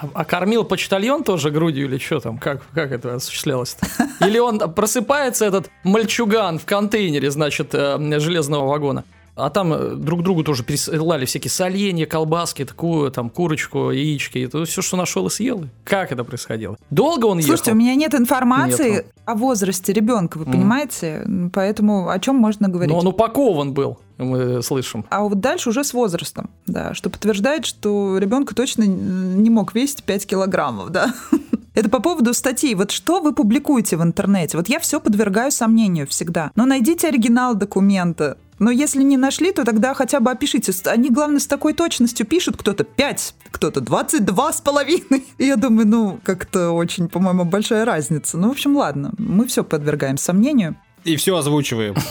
[0.03, 2.39] А, а кормил почтальон тоже грудью или что там?
[2.39, 4.29] Как, как это осуществлялось -то?
[4.29, 10.23] Или он просыпается, этот мальчуган в контейнере, значит, э, железного вагона, а там э, друг
[10.23, 14.39] другу тоже пересылали всякие соленья, колбаски, такую там курочку, яички.
[14.39, 15.65] Это все, что нашел и съел.
[15.85, 16.77] Как это происходило?
[16.91, 17.79] Долго он Слушайте, ехал?
[17.79, 19.09] у меня нет информации Нету.
[19.25, 20.53] о возрасте ребенка, вы mm.
[20.53, 21.27] понимаете?
[21.53, 22.93] Поэтому о чем можно говорить?
[22.93, 25.05] Но он упакован был мы слышим.
[25.11, 30.05] А вот дальше уже с возрастом, да, что подтверждает, что ребенка точно не мог весить
[30.05, 31.13] 5 килограммов, да.
[31.75, 32.75] Это по поводу статей.
[32.75, 34.59] Вот что вы публикуете в интернете?
[34.59, 36.51] Вот я все подвергаю сомнению всегда.
[36.55, 38.37] Но найдите оригинал документа.
[38.59, 40.73] Но если не нашли, то тогда хотя бы опишите.
[40.87, 42.57] Они, главное, с такой точностью пишут.
[42.57, 45.25] Кто-то 5, кто-то 22 с половиной.
[45.39, 48.39] И я думаю, ну, как-то очень, по-моему, большая разница.
[48.39, 49.13] Ну, в общем, ладно.
[49.19, 50.77] Мы все подвергаем сомнению.
[51.05, 51.95] И все озвучиваем.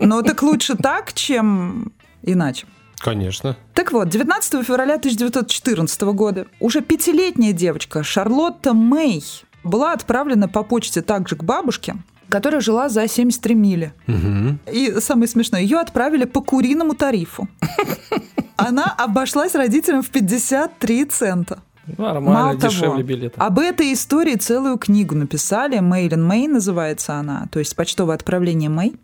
[0.00, 2.66] Ну, так лучше так, чем иначе.
[2.98, 3.56] Конечно.
[3.74, 9.22] Так вот, 19 февраля 1914 года уже пятилетняя девочка Шарлотта Мэй
[9.64, 11.96] была отправлена по почте также к бабушке,
[12.28, 13.92] которая жила за 73 мили.
[14.06, 14.72] Угу.
[14.72, 17.48] И самое смешное, ее отправили по куриному тарифу.
[18.56, 21.58] Она обошлась родителям в 53 цента.
[21.96, 23.40] Нормально, Мало дешевле того, билета.
[23.40, 25.78] Об этой истории целую книгу написали.
[25.78, 28.96] Мейлин Мэй называется она, то есть почтовое отправление Мэй.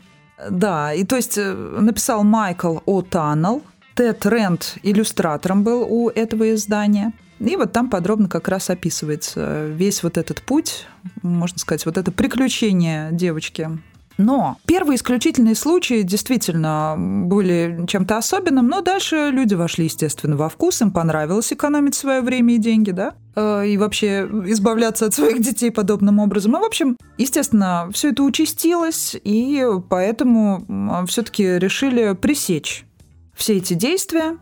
[0.50, 3.62] Да, и то есть э, написал Майкл О'Таннелл.
[3.94, 7.12] Тед Рент иллюстратором был у этого издания.
[7.46, 10.86] И вот там подробно как раз описывается весь вот этот путь,
[11.22, 13.70] можно сказать, вот это приключение девочки.
[14.16, 20.80] Но первые исключительные случаи действительно были чем-то особенным, но дальше люди вошли, естественно, во вкус,
[20.82, 25.72] им понравилось экономить свое время и деньги, да, э, и вообще избавляться от своих детей
[25.72, 26.56] подобным образом.
[26.56, 32.86] И, в общем, естественно, все это участилось, и поэтому все-таки решили пресечь
[33.34, 34.38] все эти действия,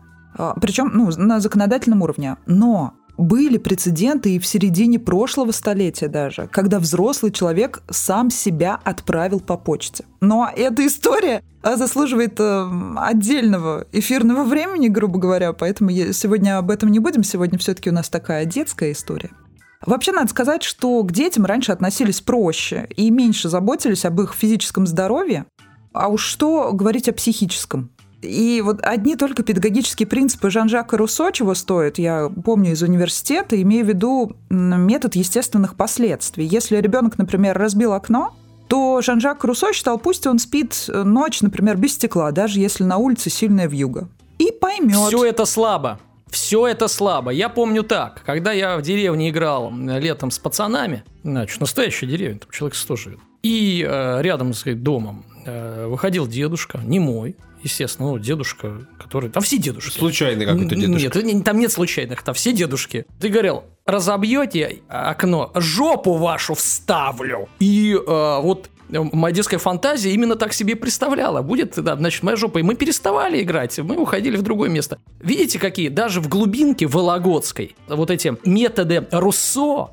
[0.59, 2.37] причем ну, на законодательном уровне.
[2.45, 9.39] Но были прецеденты и в середине прошлого столетия даже, когда взрослый человек сам себя отправил
[9.39, 10.05] по почте.
[10.19, 16.89] Но эта история а, заслуживает э, отдельного эфирного времени, грубо говоря, поэтому сегодня об этом
[16.89, 17.23] не будем.
[17.23, 19.29] Сегодня все-таки у нас такая детская история.
[19.85, 24.87] Вообще надо сказать, что к детям раньше относились проще и меньше заботились об их физическом
[24.87, 25.45] здоровье.
[25.93, 27.91] А уж что говорить о психическом?
[28.23, 33.85] И вот одни только педагогические принципы Жан-Жака Руссо чего стоят, я помню из университета, имею
[33.85, 36.45] в виду метод естественных последствий.
[36.45, 38.33] Если ребенок, например, разбил окно,
[38.67, 43.29] то Жан-Жак Руссо считал, пусть он спит ночь, например, без стекла, даже если на улице
[43.29, 44.07] сильная вьюга.
[44.39, 44.95] И поймет.
[45.07, 45.99] Все это слабо.
[46.33, 47.29] Все это слабо.
[47.29, 52.49] Я помню так, когда я в деревне играл летом с пацанами, значит, настоящая деревня, там
[52.49, 58.19] человек 100 живет, и э, рядом с домом э, выходил дедушка, не мой, естественно, ну,
[58.19, 59.29] дедушка, который...
[59.29, 59.97] Там все дедушки.
[59.97, 61.21] Случайный какой-то дедушка.
[61.21, 63.05] Нет, там нет случайных, там все дедушки.
[63.19, 67.49] Ты говорил, разобьете окно, жопу вашу вставлю.
[67.59, 71.41] И э, вот моя детская фантазия именно так себе представляла.
[71.41, 72.59] Будет, да, значит, моя жопа.
[72.59, 74.99] И мы переставали играть, мы уходили в другое место.
[75.19, 79.91] Видите, какие даже в глубинке Вологодской вот эти методы Руссо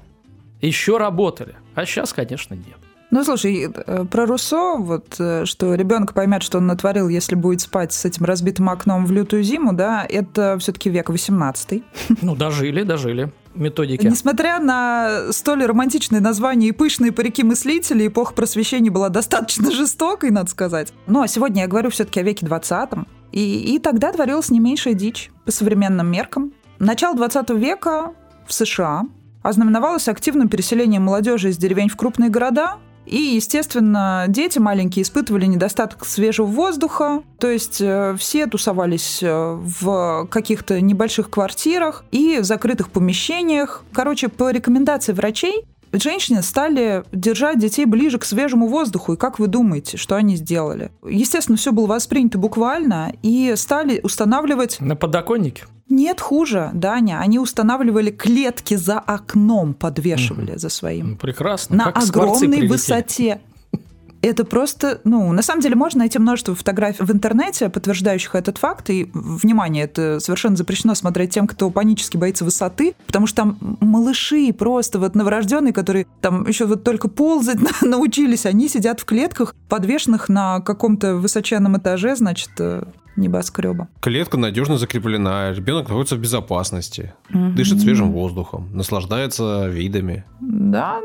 [0.61, 1.57] еще работали.
[1.75, 2.77] А сейчас, конечно, нет.
[3.11, 7.61] Ну, слушай, э, про Руссо, вот, э, что ребенок поймет, что он натворил, если будет
[7.61, 11.83] спать с этим разбитым окном в лютую зиму, да, это все-таки век 18
[12.23, 14.07] Ну, дожили, дожили методики.
[14.07, 20.51] Несмотря на столь романтичные названия и пышные парики мыслителей, эпоха просвещения была достаточно жестокой, надо
[20.51, 20.93] сказать.
[21.07, 22.91] Ну, а сегодня я говорю все-таки о веке 20
[23.33, 26.53] и, и тогда творилась не меньшая дичь по современным меркам.
[26.79, 28.13] Начало 20 века
[28.47, 29.03] в США
[29.43, 32.77] ознаменовалось активным переселением молодежи из деревень в крупные города,
[33.11, 39.29] и, естественно, дети маленькие испытывали недостаток свежего воздуха, то есть э, все тусовались э,
[39.61, 43.83] в каких-то небольших квартирах и закрытых помещениях.
[43.93, 49.15] Короче, по рекомендации врачей женщины стали держать детей ближе к свежему воздуху.
[49.15, 50.91] И как вы думаете, что они сделали?
[51.07, 54.81] Естественно, все было воспринято буквально, и стали устанавливать...
[54.81, 55.65] На подоконнике?
[55.89, 57.19] Нет, хуже, Даня.
[57.19, 60.59] Они устанавливали клетки за окном, подвешивали угу.
[60.59, 61.17] за своим.
[61.17, 61.77] Прекрасно.
[61.77, 63.41] На как огромной высоте.
[64.23, 68.91] Это просто, ну, на самом деле можно найти множество фотографий в интернете, подтверждающих этот факт.
[68.91, 74.53] И, внимание, это совершенно запрещено смотреть тем, кто панически боится высоты, потому что там малыши
[74.53, 80.29] просто вот новорожденные, которые там еще вот только ползать научились, они сидят в клетках, подвешенных
[80.29, 82.85] на каком-то высоченном этаже, значит, э,
[83.17, 83.89] небоскреба.
[84.01, 90.25] Клетка надежно закреплена, ребенок находится в безопасности, дышит свежим воздухом, наслаждается видами.
[90.41, 91.01] Да,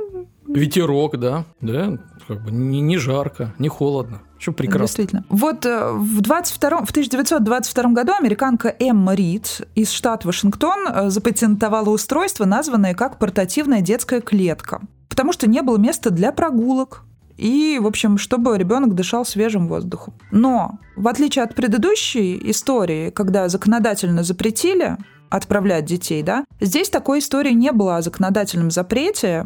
[0.55, 4.21] Ветерок, да, да, как бы не, не жарко, не холодно.
[4.37, 4.85] Что прекрасно.
[4.85, 5.25] Действительно.
[5.29, 11.89] Вот э, в, 22, в 1922 году американка Эмма Рид из штата Вашингтон э, запатентовала
[11.89, 14.81] устройство, названное как портативная детская клетка.
[15.09, 17.03] Потому что не было места для прогулок,
[17.37, 20.13] и, в общем, чтобы ребенок дышал свежим воздухом.
[20.31, 24.97] Но, в отличие от предыдущей истории, когда законодательно запретили
[25.35, 26.45] отправлять детей, да.
[26.61, 29.45] Здесь такой истории не было о законодательном запрете,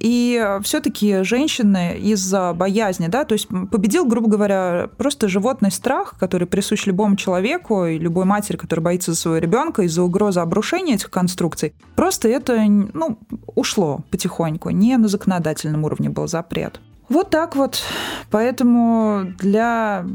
[0.00, 6.46] и все-таки женщины из-за боязни, да, то есть победил, грубо говоря, просто животный страх, который
[6.46, 11.10] присущ любому человеку и любой матери, которая боится за своего ребенка из-за угрозы обрушения этих
[11.10, 11.74] конструкций.
[11.94, 13.18] Просто это, ну,
[13.54, 16.80] ушло потихоньку, не на законодательном уровне был запрет.
[17.08, 17.82] Вот так вот.
[18.30, 20.06] Поэтому для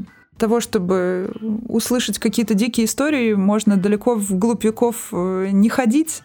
[0.41, 1.31] того, чтобы
[1.67, 6.23] услышать какие-то дикие истории, можно далеко в глубь веков э, не ходить.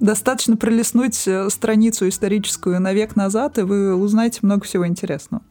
[0.00, 5.44] Достаточно пролистнуть э, страницу историческую на век назад, и вы узнаете много всего интересного.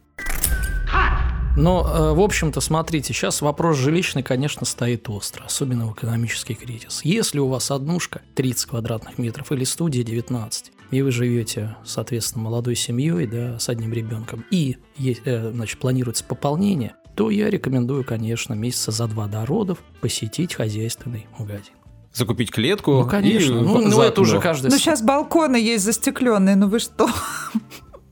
[1.56, 7.00] Но, э, в общем-то, смотрите, сейчас вопрос жилищный, конечно, стоит остро, особенно в экономический кризис.
[7.06, 12.76] Если у вас однушка 30 квадратных метров или студия 19, и вы живете, соответственно, молодой
[12.76, 14.76] семьей, да, с одним ребенком, и,
[15.24, 21.74] значит, планируется пополнение, то я рекомендую, конечно, месяца за два до родов посетить хозяйственный магазин.
[22.14, 22.92] Закупить клетку.
[22.92, 23.54] Ну, конечно.
[23.54, 24.70] И ну, ну, это уже каждый...
[24.70, 27.10] Ну, сейчас балконы есть застекленные, ну вы что?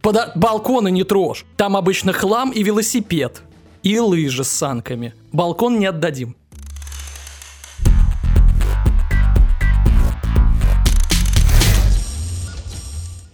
[0.01, 0.35] Под...
[0.35, 1.45] Балконы не трожь.
[1.55, 3.43] Там обычно хлам и велосипед.
[3.81, 5.13] И лыжи с санками.
[5.31, 6.35] Балкон не отдадим.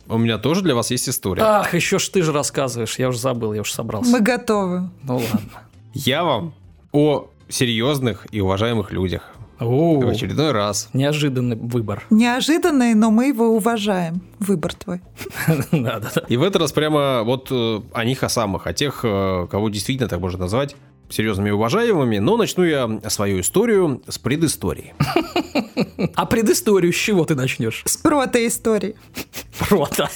[0.09, 1.43] У меня тоже для вас есть история.
[1.43, 4.09] Ах, еще ж ты же рассказываешь, я уже забыл, я уже собрался.
[4.11, 4.89] Мы готовы.
[5.03, 5.49] Ну ладно.
[5.93, 6.53] Я вам
[6.91, 9.21] о серьезных и уважаемых людях.
[9.59, 10.89] О, В очередной раз.
[10.93, 12.03] неожиданный выбор.
[12.09, 14.21] Неожиданный, но мы его уважаем.
[14.39, 15.01] Выбор твой.
[15.71, 16.21] Да, да, да.
[16.29, 19.69] И в этот раз прямо вот э, о них, о самых, о тех, э, кого
[19.69, 20.75] действительно так можно назвать
[21.09, 24.93] серьезными и уважаемыми, но начну я свою историю с предыстории.
[26.15, 27.83] А предысторию с чего ты начнешь?
[27.85, 28.95] С протоистории.
[29.57, 30.09] Прото.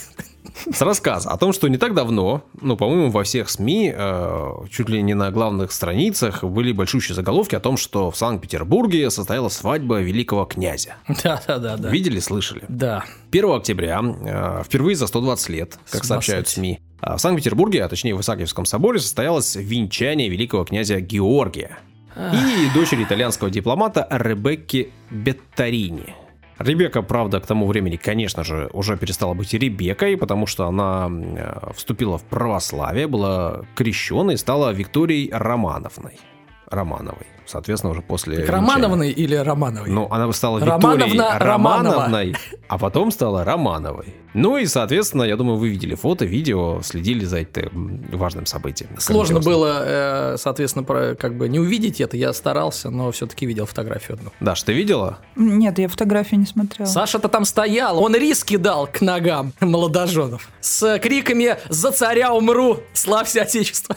[0.72, 4.90] С рассказа о том, что не так давно, ну, по-моему, во всех СМИ, э, чуть
[4.90, 10.00] ли не на главных страницах, были большущие заголовки о том, что в Санкт-Петербурге состоялась свадьба
[10.00, 10.96] великого князя.
[11.24, 11.90] Да, да, да, да.
[11.90, 12.64] Видели, слышали?
[12.68, 13.04] Да.
[13.32, 16.08] 1 октября, э, впервые за 120 лет, как 120.
[16.08, 21.80] сообщают СМИ, э, в Санкт-Петербурге, а точнее в Исаакиевском соборе, состоялось венчание великого князя Георгия
[22.16, 26.14] и дочери итальянского дипломата Ребекки Беттарини.
[26.60, 31.72] Ребекка, правда, к тому времени, конечно же, уже перестала быть Ребеккой, потому что она э,
[31.76, 36.20] вступила в православие, была крещенной и стала Викторией Романовной.
[36.74, 37.28] Романовой.
[37.46, 38.38] Соответственно, уже после...
[38.38, 38.62] Так венчания.
[38.62, 39.90] Романовной или Романовой?
[39.90, 41.94] Ну, она стала Романовна Викторией Романова.
[41.96, 42.36] Романовной,
[42.70, 44.16] а потом стала Романовой.
[44.34, 48.90] Ну и, соответственно, я думаю, вы видели фото, видео, следили за этим важным событием.
[48.98, 52.16] Сложно было, э, соответственно, про- как бы не увидеть это.
[52.18, 54.32] Я старался, но все-таки видел фотографию одну.
[54.40, 55.20] Даш, ты видела?
[55.36, 56.88] Нет, я фотографии не смотрела.
[56.88, 62.80] Саша-то там стоял, он рис кидал к ногам молодоженов с криками «За царя умру!
[62.94, 63.96] Славься Отечество!»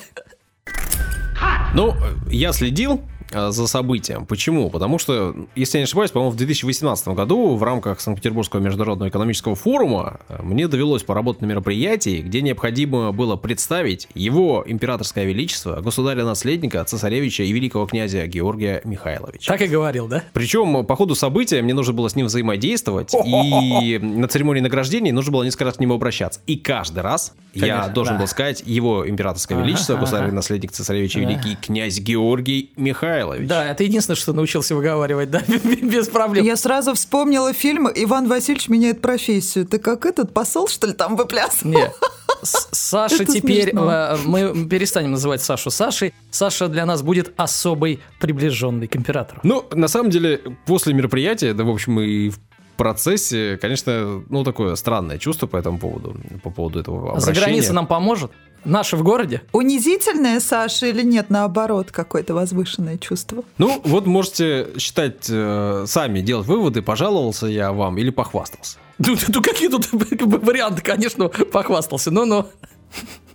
[1.76, 1.94] Ну,
[2.30, 4.26] я следил за событием.
[4.26, 4.70] Почему?
[4.70, 9.54] Потому что, если я не ошибаюсь, по-моему, в 2018 году в рамках Санкт-Петербургского международного экономического
[9.54, 16.84] форума э, мне довелось поработать на мероприятии, где необходимо было представить его императорское величество, государя-наследника,
[16.84, 19.52] цесаревича и великого князя Георгия Михайловича.
[19.52, 20.24] Так и говорил, да?
[20.32, 25.32] Причем по ходу события мне нужно было с ним взаимодействовать, и на церемонии награждения нужно
[25.32, 26.40] было несколько раз к нему обращаться.
[26.46, 31.98] И каждый раз я должен был сказать его императорское величество, государь-наследник цесаревич и великий князь
[31.98, 33.15] Георгий Михайлович.
[33.46, 35.42] Да, это единственное, что научился выговаривать, да,
[35.82, 36.44] без проблем.
[36.44, 39.66] Я сразу вспомнила фильм «Иван Васильевич меняет профессию».
[39.66, 41.70] Ты как этот посол, что ли, там выплясывал?
[41.72, 41.90] Не.
[42.42, 43.90] С- Саша Это теперь, смешно.
[43.90, 46.12] э, мы перестанем называть Сашу Сашей.
[46.30, 49.40] Саша для нас будет особый приближенный к императору.
[49.42, 52.38] Ну, на самом деле, после мероприятия, да, в общем, и в
[52.76, 57.46] процессе, конечно, ну, такое странное чувство по этому поводу, по поводу этого А За обращения.
[57.46, 58.30] границей нам поможет?
[58.66, 59.42] Наши в городе?
[59.52, 63.44] Унизительное, Саша, или нет, наоборот, какое-то возвышенное чувство?
[63.58, 68.78] Ну, вот можете считать, э, сами делать выводы, пожаловался я вам или похвастался.
[68.98, 72.48] Ну, ну, какие тут варианты, конечно, похвастался, но-но.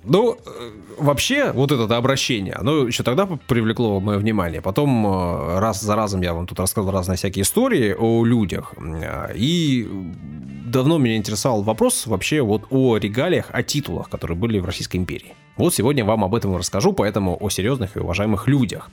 [0.04, 4.62] Ну, э, вообще, вот это обращение, оно еще тогда привлекло мое внимание.
[4.62, 8.74] Потом э, раз за разом я вам тут рассказывал разные всякие истории о людях.
[8.78, 9.88] Э, И
[10.72, 15.34] давно меня интересовал вопрос вообще вот о регалиях, о титулах, которые были в Российской империи.
[15.57, 18.89] Вот сегодня вам об этом расскажу, поэтому о серьезных и уважаемых людях.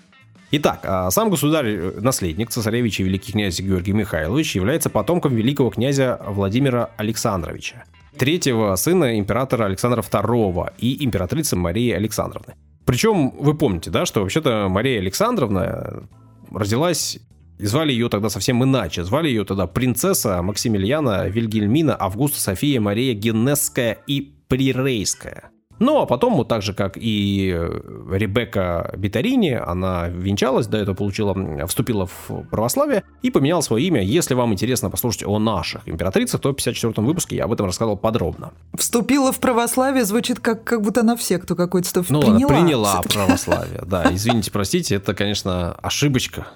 [0.50, 6.90] Итак, а сам государь-наследник, цесаревич и великий князь Георгий Михайлович является потомком великого князя Владимира
[6.96, 7.84] Александровича,
[8.16, 12.54] третьего сына императора Александра II и императрицы Марии Александровны.
[12.86, 16.04] Причем вы помните, да, что вообще-то Мария Александровна
[16.50, 17.18] родилась
[17.58, 19.04] и звали ее тогда совсем иначе.
[19.04, 25.50] Звали ее тогда принцесса Максимилиана Вильгельмина Августа София Мария Генесская и Прирейская.
[25.80, 30.96] Ну, а потом, вот так же, как и э, Ребекка Битарини, она венчалась, до этого
[30.96, 31.36] получила,
[31.68, 34.02] вступила в православие и поменяла свое имя.
[34.02, 37.96] Если вам интересно послушать о наших императрицах, то в 54-м выпуске я об этом рассказал
[37.96, 38.52] подробно.
[38.74, 42.48] Вступила в православие звучит как, как будто она в секту какой-то Ну, приняла.
[42.48, 44.12] приняла православие, да.
[44.12, 46.48] Извините, простите, это, конечно, ошибочка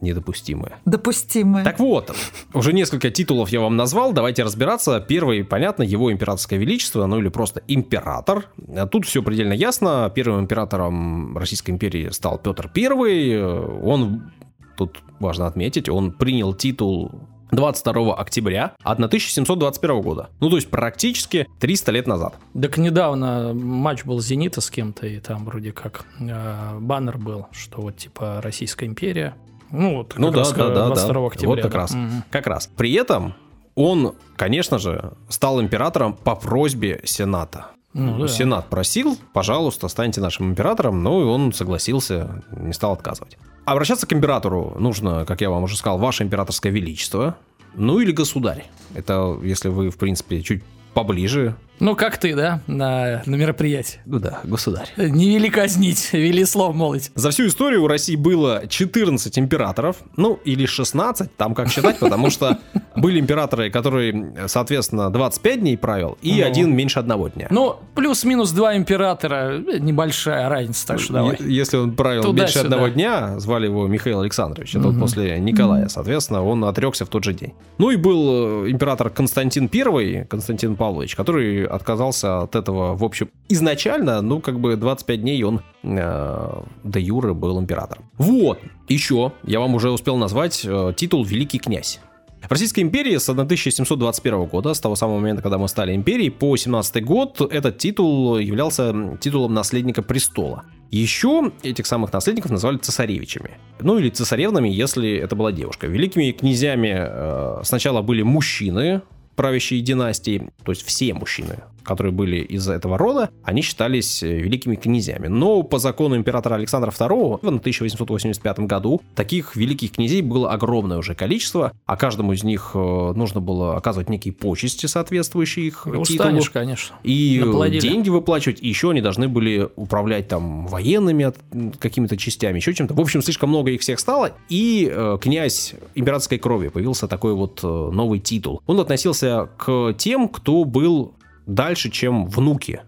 [0.00, 0.78] недопустимое.
[0.84, 1.64] Допустимое.
[1.64, 2.14] Так вот,
[2.54, 5.00] уже несколько титулов я вам назвал, давайте разбираться.
[5.00, 8.46] Первый, понятно, его императорское величество, ну или просто император.
[8.90, 10.10] Тут все предельно ясно.
[10.14, 13.38] Первым императором Российской империи стал Петр I.
[13.82, 14.30] Он,
[14.76, 17.10] тут важно отметить, он принял титул
[17.50, 20.30] 22 октября 1721 года.
[20.40, 22.34] Ну, то есть практически 300 лет назад.
[22.60, 27.80] Так недавно матч был «Зенита» с кем-то, и там вроде как э, баннер был, что
[27.80, 29.34] вот типа Российская империя
[29.70, 31.26] ну, вот, ну да, да, да, 22 да.
[31.26, 31.48] октября.
[31.48, 31.90] Вот как раз.
[31.92, 32.00] Угу.
[32.30, 32.70] Как раз.
[32.76, 33.34] При этом
[33.74, 37.66] он, конечно же, стал императором по просьбе Сената.
[37.94, 38.28] Ну, да.
[38.28, 43.38] Сенат просил, пожалуйста, станьте нашим императором, ну и он согласился, не стал отказывать.
[43.64, 47.36] Обращаться к императору нужно, как я вам уже сказал, ваше императорское величество,
[47.74, 48.66] ну или государь.
[48.94, 50.62] Это если вы, в принципе, чуть
[50.94, 53.98] поближе ну, как ты, да, на, на мероприятии.
[54.06, 54.88] Ну да, государь.
[54.96, 57.10] Не вели казнить, вели слов молоть.
[57.14, 62.30] За всю историю у России было 14 императоров, ну или 16, там как считать, потому
[62.30, 62.58] что
[62.96, 66.46] были императоры, которые, соответственно, 25 дней правил, и ну.
[66.46, 67.46] один меньше одного дня.
[67.50, 71.36] Ну, плюс-минус два императора, э, небольшая разница, так что давай.
[71.40, 74.94] Если он правил меньше одного дня, звали его Михаил Александрович, это угу.
[74.94, 77.54] вот после Николая, соответственно, он отрекся в тот же день.
[77.78, 83.30] Ну и был э, император Константин I, Константин Павлович, который отказался от этого, в общем,
[83.48, 88.04] изначально, ну, как бы 25 дней он э, де юре был императором.
[88.18, 88.58] Вот,
[88.88, 92.00] еще я вам уже успел назвать э, титул «Великий князь».
[92.42, 96.56] В Российской империи с 1721 года, с того самого момента, когда мы стали империей, по
[96.56, 100.64] 17 год этот титул являлся титулом наследника престола.
[100.90, 103.58] Еще этих самых наследников называли цесаревичами.
[103.80, 105.86] Ну или цесаревнами, если это была девушка.
[105.86, 109.02] Великими князьями э, сначала были мужчины,
[109.38, 114.76] правящей династии, то есть все мужчины, которые были из этого рода, они считались э, великими
[114.76, 115.28] князьями.
[115.28, 121.14] Но по закону императора Александра II в 1885 году таких великих князей было огромное уже
[121.14, 126.40] количество, а каждому из них э, нужно было оказывать некие почести, соответствующие их ну, титулу.
[126.52, 126.96] конечно.
[127.02, 127.80] И Наплодили.
[127.80, 131.32] деньги выплачивать, и еще они должны были управлять там военными
[131.78, 132.94] какими-то частями, еще чем-то.
[132.94, 137.60] В общем, слишком много их всех стало, и э, князь императорской крови появился такой вот
[137.62, 138.62] э, новый титул.
[138.66, 141.14] Он относился к тем, кто был
[141.48, 142.82] дальше, чем внуки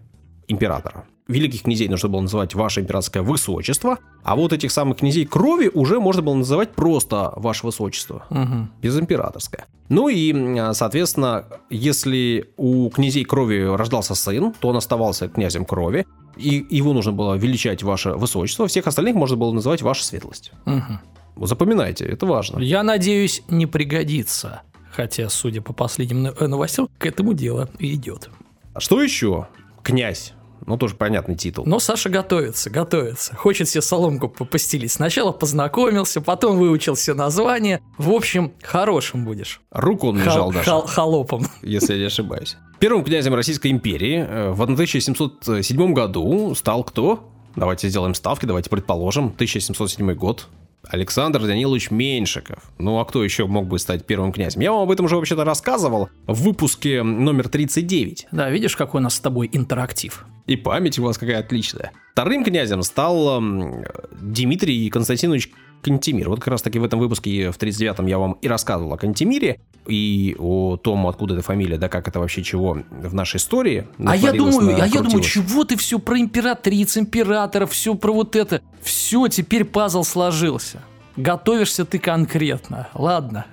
[0.47, 1.05] императора.
[1.27, 5.99] Великих князей нужно было называть ваше императорское высочество, а вот этих самых князей крови уже
[5.99, 8.67] можно было называть просто ваше высочество, угу.
[8.81, 9.65] без императорское.
[9.87, 10.33] Ну и,
[10.73, 16.05] соответственно, если у князей крови рождался сын, то он оставался князем крови,
[16.35, 20.51] и его нужно было величать ваше высочество, всех остальных можно было называть ваша светлость.
[20.65, 21.45] Угу.
[21.45, 22.59] Запоминайте, это важно.
[22.59, 24.63] Я надеюсь, не пригодится.
[24.91, 28.29] Хотя, судя по последним новостям, к этому дело и идет.
[28.73, 29.47] А что еще?
[29.83, 30.33] Князь.
[30.65, 31.65] Ну, тоже понятный титул.
[31.65, 33.35] Но Саша готовится, готовится.
[33.35, 34.91] Хочет себе соломку постелить.
[34.91, 37.81] Сначала познакомился, потом выучил все названия.
[37.97, 39.61] В общем, хорошим будешь.
[39.71, 40.69] Руку он лежал даже.
[40.69, 41.47] Хол холопом.
[41.63, 42.57] Если я не ошибаюсь.
[42.79, 47.27] Первым князем Российской империи э, в 1707 году стал кто?
[47.55, 49.25] Давайте сделаем ставки, давайте предположим.
[49.25, 50.47] 1707 год.
[50.87, 52.71] Александр Данилович Меньшиков.
[52.77, 54.61] Ну а кто еще мог бы стать первым князем?
[54.61, 58.27] Я вам об этом уже вообще-то рассказывал в выпуске номер 39.
[58.31, 60.25] Да, видишь, какой у нас с тобой интерактив.
[60.47, 61.91] И память у вас какая отличная.
[62.13, 63.85] Вторым князем стал э,
[64.19, 65.51] Дмитрий Константинович
[65.81, 66.29] Кантемир.
[66.29, 69.59] Вот как раз таки в этом выпуске в 39-м я вам и рассказывал о Кантемире
[69.87, 73.87] и о том, откуда эта фамилия, да как это вообще чего в нашей истории.
[74.05, 78.35] А я думаю, а я думаю, чего ты все про императриц, императоров, все про вот
[78.35, 78.61] это.
[78.81, 80.81] Все, теперь пазл сложился.
[81.17, 82.87] Готовишься ты конкретно.
[82.93, 83.45] Ладно,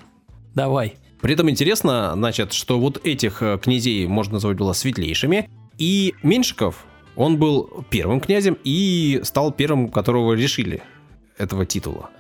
[0.54, 0.96] давай.
[1.20, 6.84] При этом интересно, значит, что вот этих э, князей можно назвать было светлейшими, и Меньшиков,
[7.16, 10.82] он был первым князем и стал первым, которого решили
[11.36, 12.10] этого титула.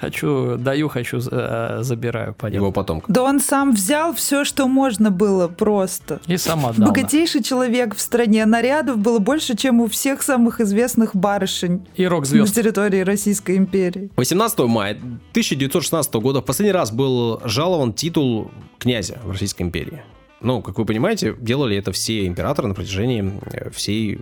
[0.00, 2.34] Хочу, даю, хочу, э, забираю.
[2.34, 2.56] Понятно.
[2.56, 3.12] Его потомка.
[3.12, 6.20] Да он сам взял все, что можно было просто.
[6.26, 6.88] И сам отдал.
[6.88, 8.46] Богатейший человек в стране.
[8.46, 14.10] Нарядов было больше, чем у всех самых известных барышень И рок на территории Российской империи.
[14.16, 20.02] 18 мая 1916 года в последний раз был жалован титул князя в Российской империи.
[20.40, 24.20] Ну, как вы понимаете, делали это все императоры на протяжении э, всей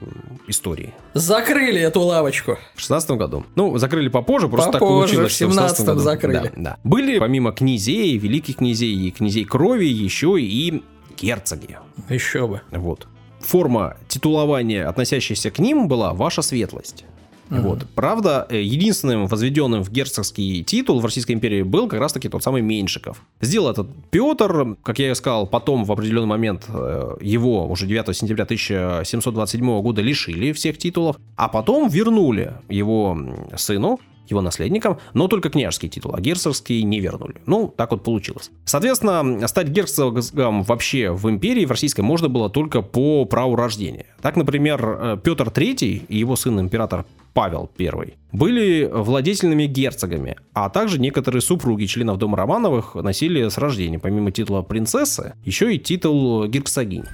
[0.49, 0.95] истории.
[1.13, 2.57] Закрыли эту лавочку.
[2.75, 3.45] В 16 году.
[3.55, 5.33] Ну, закрыли попозже, просто так Попозже, получилось.
[5.33, 6.01] в что 16 17-м году.
[6.01, 6.35] закрыли.
[6.35, 6.77] Да, да.
[6.85, 10.83] Были, помимо князей, великих князей и князей крови, еще и
[11.21, 11.79] герцоги.
[12.09, 12.63] Еще бы.
[12.71, 13.07] Вот.
[13.41, 17.05] Форма титулования, относящаяся к ним, была «Ваша светлость».
[17.51, 17.87] Вот.
[17.95, 22.63] Правда, э, единственным возведенным в герцогский титул в Российской империи был как раз-таки тот самый
[22.63, 23.23] Меньшиков.
[23.41, 28.17] Сделал этот Петр, как я и сказал, потом в определенный момент э, его уже 9
[28.17, 33.19] сентября 1727 года лишили всех титулов, а потом вернули его
[33.57, 34.01] сыну,
[34.31, 37.37] его наследникам, но только княжеский титул, а герцогский не вернули.
[37.47, 38.51] Ну, так вот получилось.
[38.65, 44.07] Соответственно, стать герцогом вообще в империи, в российской, можно было только по праву рождения.
[44.21, 47.05] Так, например, э, Петр III и его сын император
[47.37, 53.99] Павел I были владетельными герцогами, а также некоторые супруги членов Дома Романовых носили с рождения,
[53.99, 57.05] помимо титула принцессы, еще и титул герцогинь.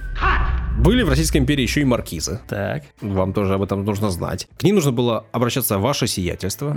[0.77, 2.41] Были в Российской империи еще и маркизы.
[2.47, 2.83] Так.
[2.99, 4.47] Вам тоже об этом нужно знать.
[4.57, 6.75] К ним нужно было обращаться ваше сиятельство.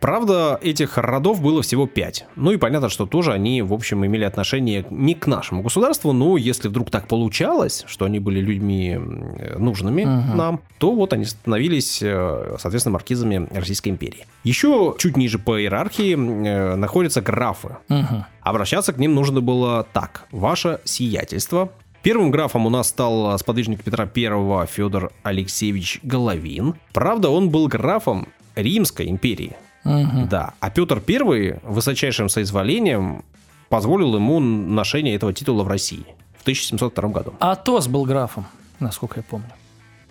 [0.00, 2.24] Правда, этих родов было всего пять.
[2.36, 6.36] Ну и понятно, что тоже они, в общем, имели отношение не к нашему государству, но
[6.36, 12.00] если вдруг так получалось, что они были людьми э, нужными нам, то вот они становились,
[12.02, 14.26] э, соответственно, маркизами Российской империи.
[14.44, 17.76] Еще чуть ниже по иерархии э, находятся графы.
[17.88, 18.24] Мгм.
[18.40, 20.26] Обращаться к ним нужно было так.
[20.32, 21.70] Ваше сиятельство.
[22.02, 26.74] Первым графом у нас стал сподвижник Петра I Федор Алексеевич Головин.
[26.92, 28.26] Правда, он был графом
[28.56, 29.56] Римской империи.
[29.84, 30.28] Мгм.
[30.28, 30.54] Да.
[30.58, 33.24] А Петр I высочайшим соизволением
[33.68, 36.04] позволил ему ношение этого титула в России
[36.38, 37.34] в 1702 году.
[37.38, 38.46] Атос был графом,
[38.80, 39.48] насколько я помню.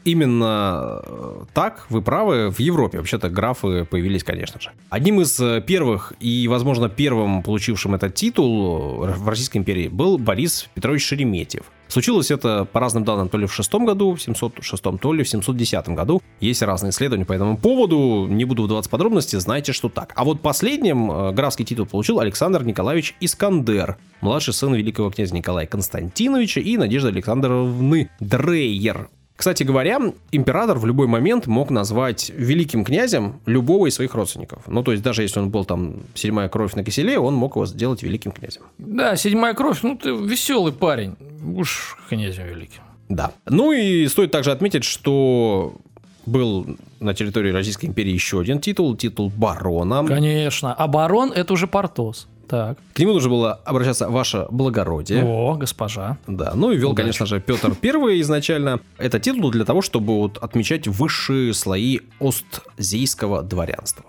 [0.04, 4.72] Именно э, так, вы правы, в Европе вообще-то графы появились, конечно же.
[4.90, 10.18] Одним из э, первых и, возможно, первым получившим этот титул э, в Российской империи был
[10.18, 11.66] Борис Петрович Шереметьев.
[11.88, 15.30] Случилось это по разным данным то ли в шестом году, в 706, то ли в
[15.30, 16.22] 710 году.
[16.40, 20.14] Есть разные исследования по этому поводу, не буду вдаваться в подробности, знайте, что так.
[20.16, 26.62] А вот последним графский титул получил Александр Николаевич Искандер, младший сын великого князя Николая Константиновича
[26.62, 29.10] и Надежды Александровны Дрейер.
[29.42, 30.00] Кстати говоря,
[30.32, 34.62] император в любой момент мог назвать великим князем любого из своих родственников.
[34.68, 37.66] Ну, то есть, даже если он был там седьмая кровь на киселе, он мог его
[37.66, 38.62] сделать великим князем.
[38.78, 41.16] Да, седьмая кровь, ну ты веселый парень.
[41.56, 42.84] Уж князем великим.
[43.10, 43.32] Да.
[43.48, 45.74] Ну и стоит также отметить, что
[46.28, 50.06] был на территории Российской империи еще один титул, титул барона.
[50.06, 50.72] Конечно.
[50.72, 52.28] А барон это уже Портос.
[52.52, 52.78] Так.
[52.94, 55.24] К нему нужно было обращаться ваше благородие.
[55.24, 56.18] О, госпожа.
[56.28, 57.04] Да, ну и вел, Удачи.
[57.04, 63.42] конечно же, Петр I изначально это титул для того, чтобы вот отмечать высшие слои остзейского
[63.42, 64.04] дворянства.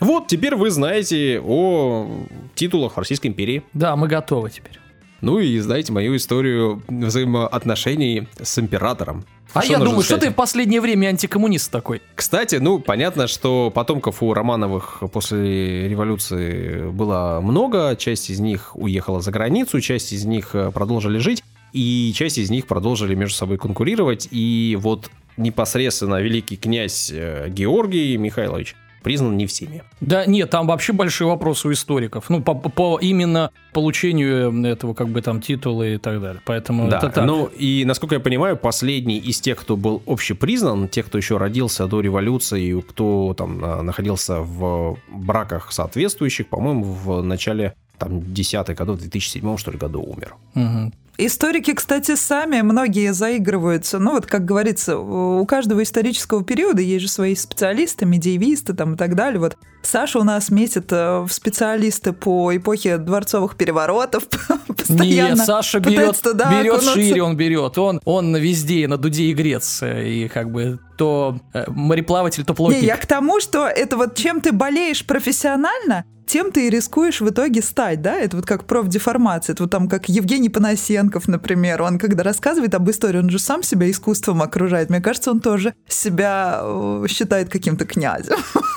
[0.00, 2.08] Вот, теперь вы знаете о
[2.56, 3.62] титулах в Российской империи.
[3.74, 4.80] Да, мы готовы теперь.
[5.20, 9.24] Ну и знаете мою историю взаимоотношений с императором.
[9.54, 10.24] А Что я думаю, что сказать?
[10.24, 12.02] ты в последнее время антикоммунист такой.
[12.14, 19.20] Кстати, ну, понятно, что потомков у Романовых после революции было много, часть из них уехала
[19.20, 23.58] за границу, часть из них э, продолжили жить, и часть из них продолжили между собой
[23.58, 28.74] конкурировать, и вот непосредственно великий князь э, Георгий Михайлович
[29.04, 29.84] признан не всеми.
[30.00, 32.28] Да нет, там вообще большие вопросы у историков.
[32.30, 36.42] Ну, по, по именно получению этого, как бы там, титула и так далее.
[36.46, 37.26] Поэтому Да, это так.
[37.26, 41.86] ну и, насколько я понимаю, последний из тех, кто был общепризнан, тех, кто еще родился
[41.86, 49.56] до революции, кто там находился в браках соответствующих, по-моему, в начале там десятых годов, 2007
[49.58, 50.34] что ли году умер.
[50.54, 50.92] Мгм.
[51.16, 54.00] Историки, кстати, сами многие заигрываются.
[54.00, 58.96] Ну вот, как говорится, у каждого исторического периода есть же свои специалисты, медиевисты там и
[58.96, 59.38] так далее.
[59.38, 59.56] Вот
[59.86, 64.24] Саша у нас метит э, в специалисты по эпохе дворцовых переворотов.
[64.66, 66.94] Постоянно Нет, Саша берет, туда берет окунуться.
[66.94, 67.78] шире, он берет.
[67.78, 70.00] Он, он везде, на дуде и греться.
[70.00, 72.82] И как бы то э, мореплаватель, то Не, плотник.
[72.82, 77.28] я к тому, что это вот чем ты болеешь профессионально, тем ты и рискуешь в
[77.28, 78.14] итоге стать, да?
[78.14, 79.52] Это вот как профдеформация.
[79.54, 81.82] Это вот там как Евгений Панасенков, например.
[81.82, 84.90] Он когда рассказывает об истории, он же сам себя искусством окружает.
[84.90, 88.36] Мне кажется, он тоже себя э, считает каким-то князем.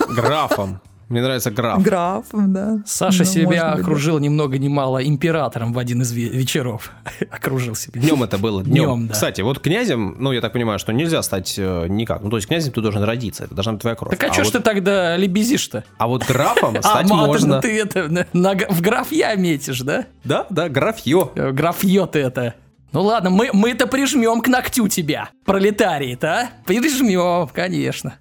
[0.10, 0.82] Графом.
[1.10, 1.82] Мне нравится граф.
[1.82, 2.80] Граф, да.
[2.86, 6.92] Саша Ну, себя быть, окружил ни много ни мало императором в один из ве- вечеров.
[7.32, 8.02] окружил себя.
[8.02, 8.74] Днем это было, днем.
[8.74, 9.14] Днем, да.
[9.14, 12.22] Кстати, вот князем, ну, я так понимаю, что нельзя стать э, никак.
[12.24, 14.18] Ну, то есть князем ты должен родиться, это должна быть твоя кровь.
[14.18, 15.86] Так а, что ж вот, ты тогда лебезишь-то?
[15.98, 17.62] а вот графом А, стать мат, можно.
[17.62, 20.08] ты это, на- на г- в графья метишь, да?
[20.26, 21.30] Да, да, графье.
[21.36, 22.56] Э, Графье ты это.
[22.92, 26.50] Ну ладно, мы, мы-то прижмем к ногтю тебя, пролетарии-то, а?
[26.66, 28.16] Прижмем, конечно.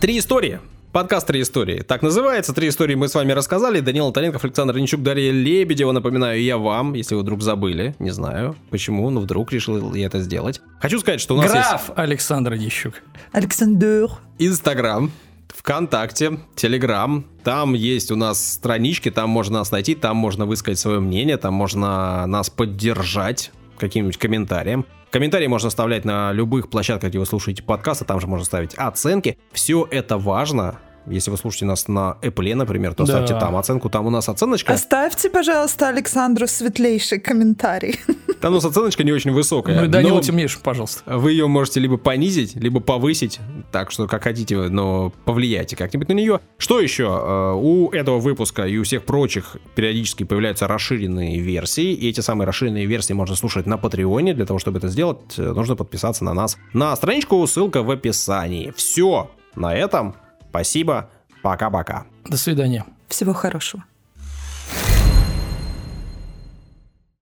[0.00, 0.60] Три истории.
[0.92, 1.82] Подкаст «Три истории».
[1.82, 2.52] Так называется.
[2.52, 3.78] Три истории мы с вами рассказали.
[3.78, 5.92] Данила Таленков, Александр Ничук, Дарья Лебедева.
[5.92, 7.94] Напоминаю, я вам, если вы вдруг забыли.
[8.00, 10.60] Не знаю, почему, но вдруг решил я это сделать.
[10.80, 12.94] Хочу сказать, что у нас Граф Александр Дищук.
[13.30, 14.08] Александр.
[14.40, 15.12] есть Инстаграм,
[15.46, 17.24] ВКонтакте, Телеграм.
[17.44, 21.54] Там есть у нас странички, там можно нас найти, там можно высказать свое мнение, там
[21.54, 24.86] можно нас поддержать каким-нибудь комментарием.
[25.10, 29.38] Комментарии можно оставлять на любых площадках, где вы слушаете подкасты, там же можно ставить оценки.
[29.52, 30.78] Все это важно.
[31.06, 33.12] Если вы слушаете нас на Apple, например, то Да.
[33.24, 34.72] ставьте там оценку, там у нас оценочка.
[34.72, 37.98] Оставьте, пожалуйста, Александру светлейший комментарий.
[38.40, 39.82] Там у нас оценочка не очень высокая.
[39.82, 41.02] Ну Данила темнейший, пожалуйста.
[41.18, 43.38] Вы ее можете либо понизить, либо повысить,
[43.70, 46.40] так что как хотите, но повлияйте как-нибудь на нее.
[46.56, 47.04] Что еще?
[47.04, 52.46] Э, У этого выпуска и у всех прочих периодически появляются расширенные версии, и эти самые
[52.46, 54.32] расширенные версии можно слушать на Патреоне.
[54.32, 58.72] Для того, чтобы это сделать, э, нужно подписаться на нас на страничку, ссылка в описании.
[58.74, 60.14] Все, на этом.
[60.50, 61.10] Спасибо,
[61.42, 62.06] пока-пока.
[62.24, 62.84] До свидания.
[63.08, 63.84] Всего хорошего.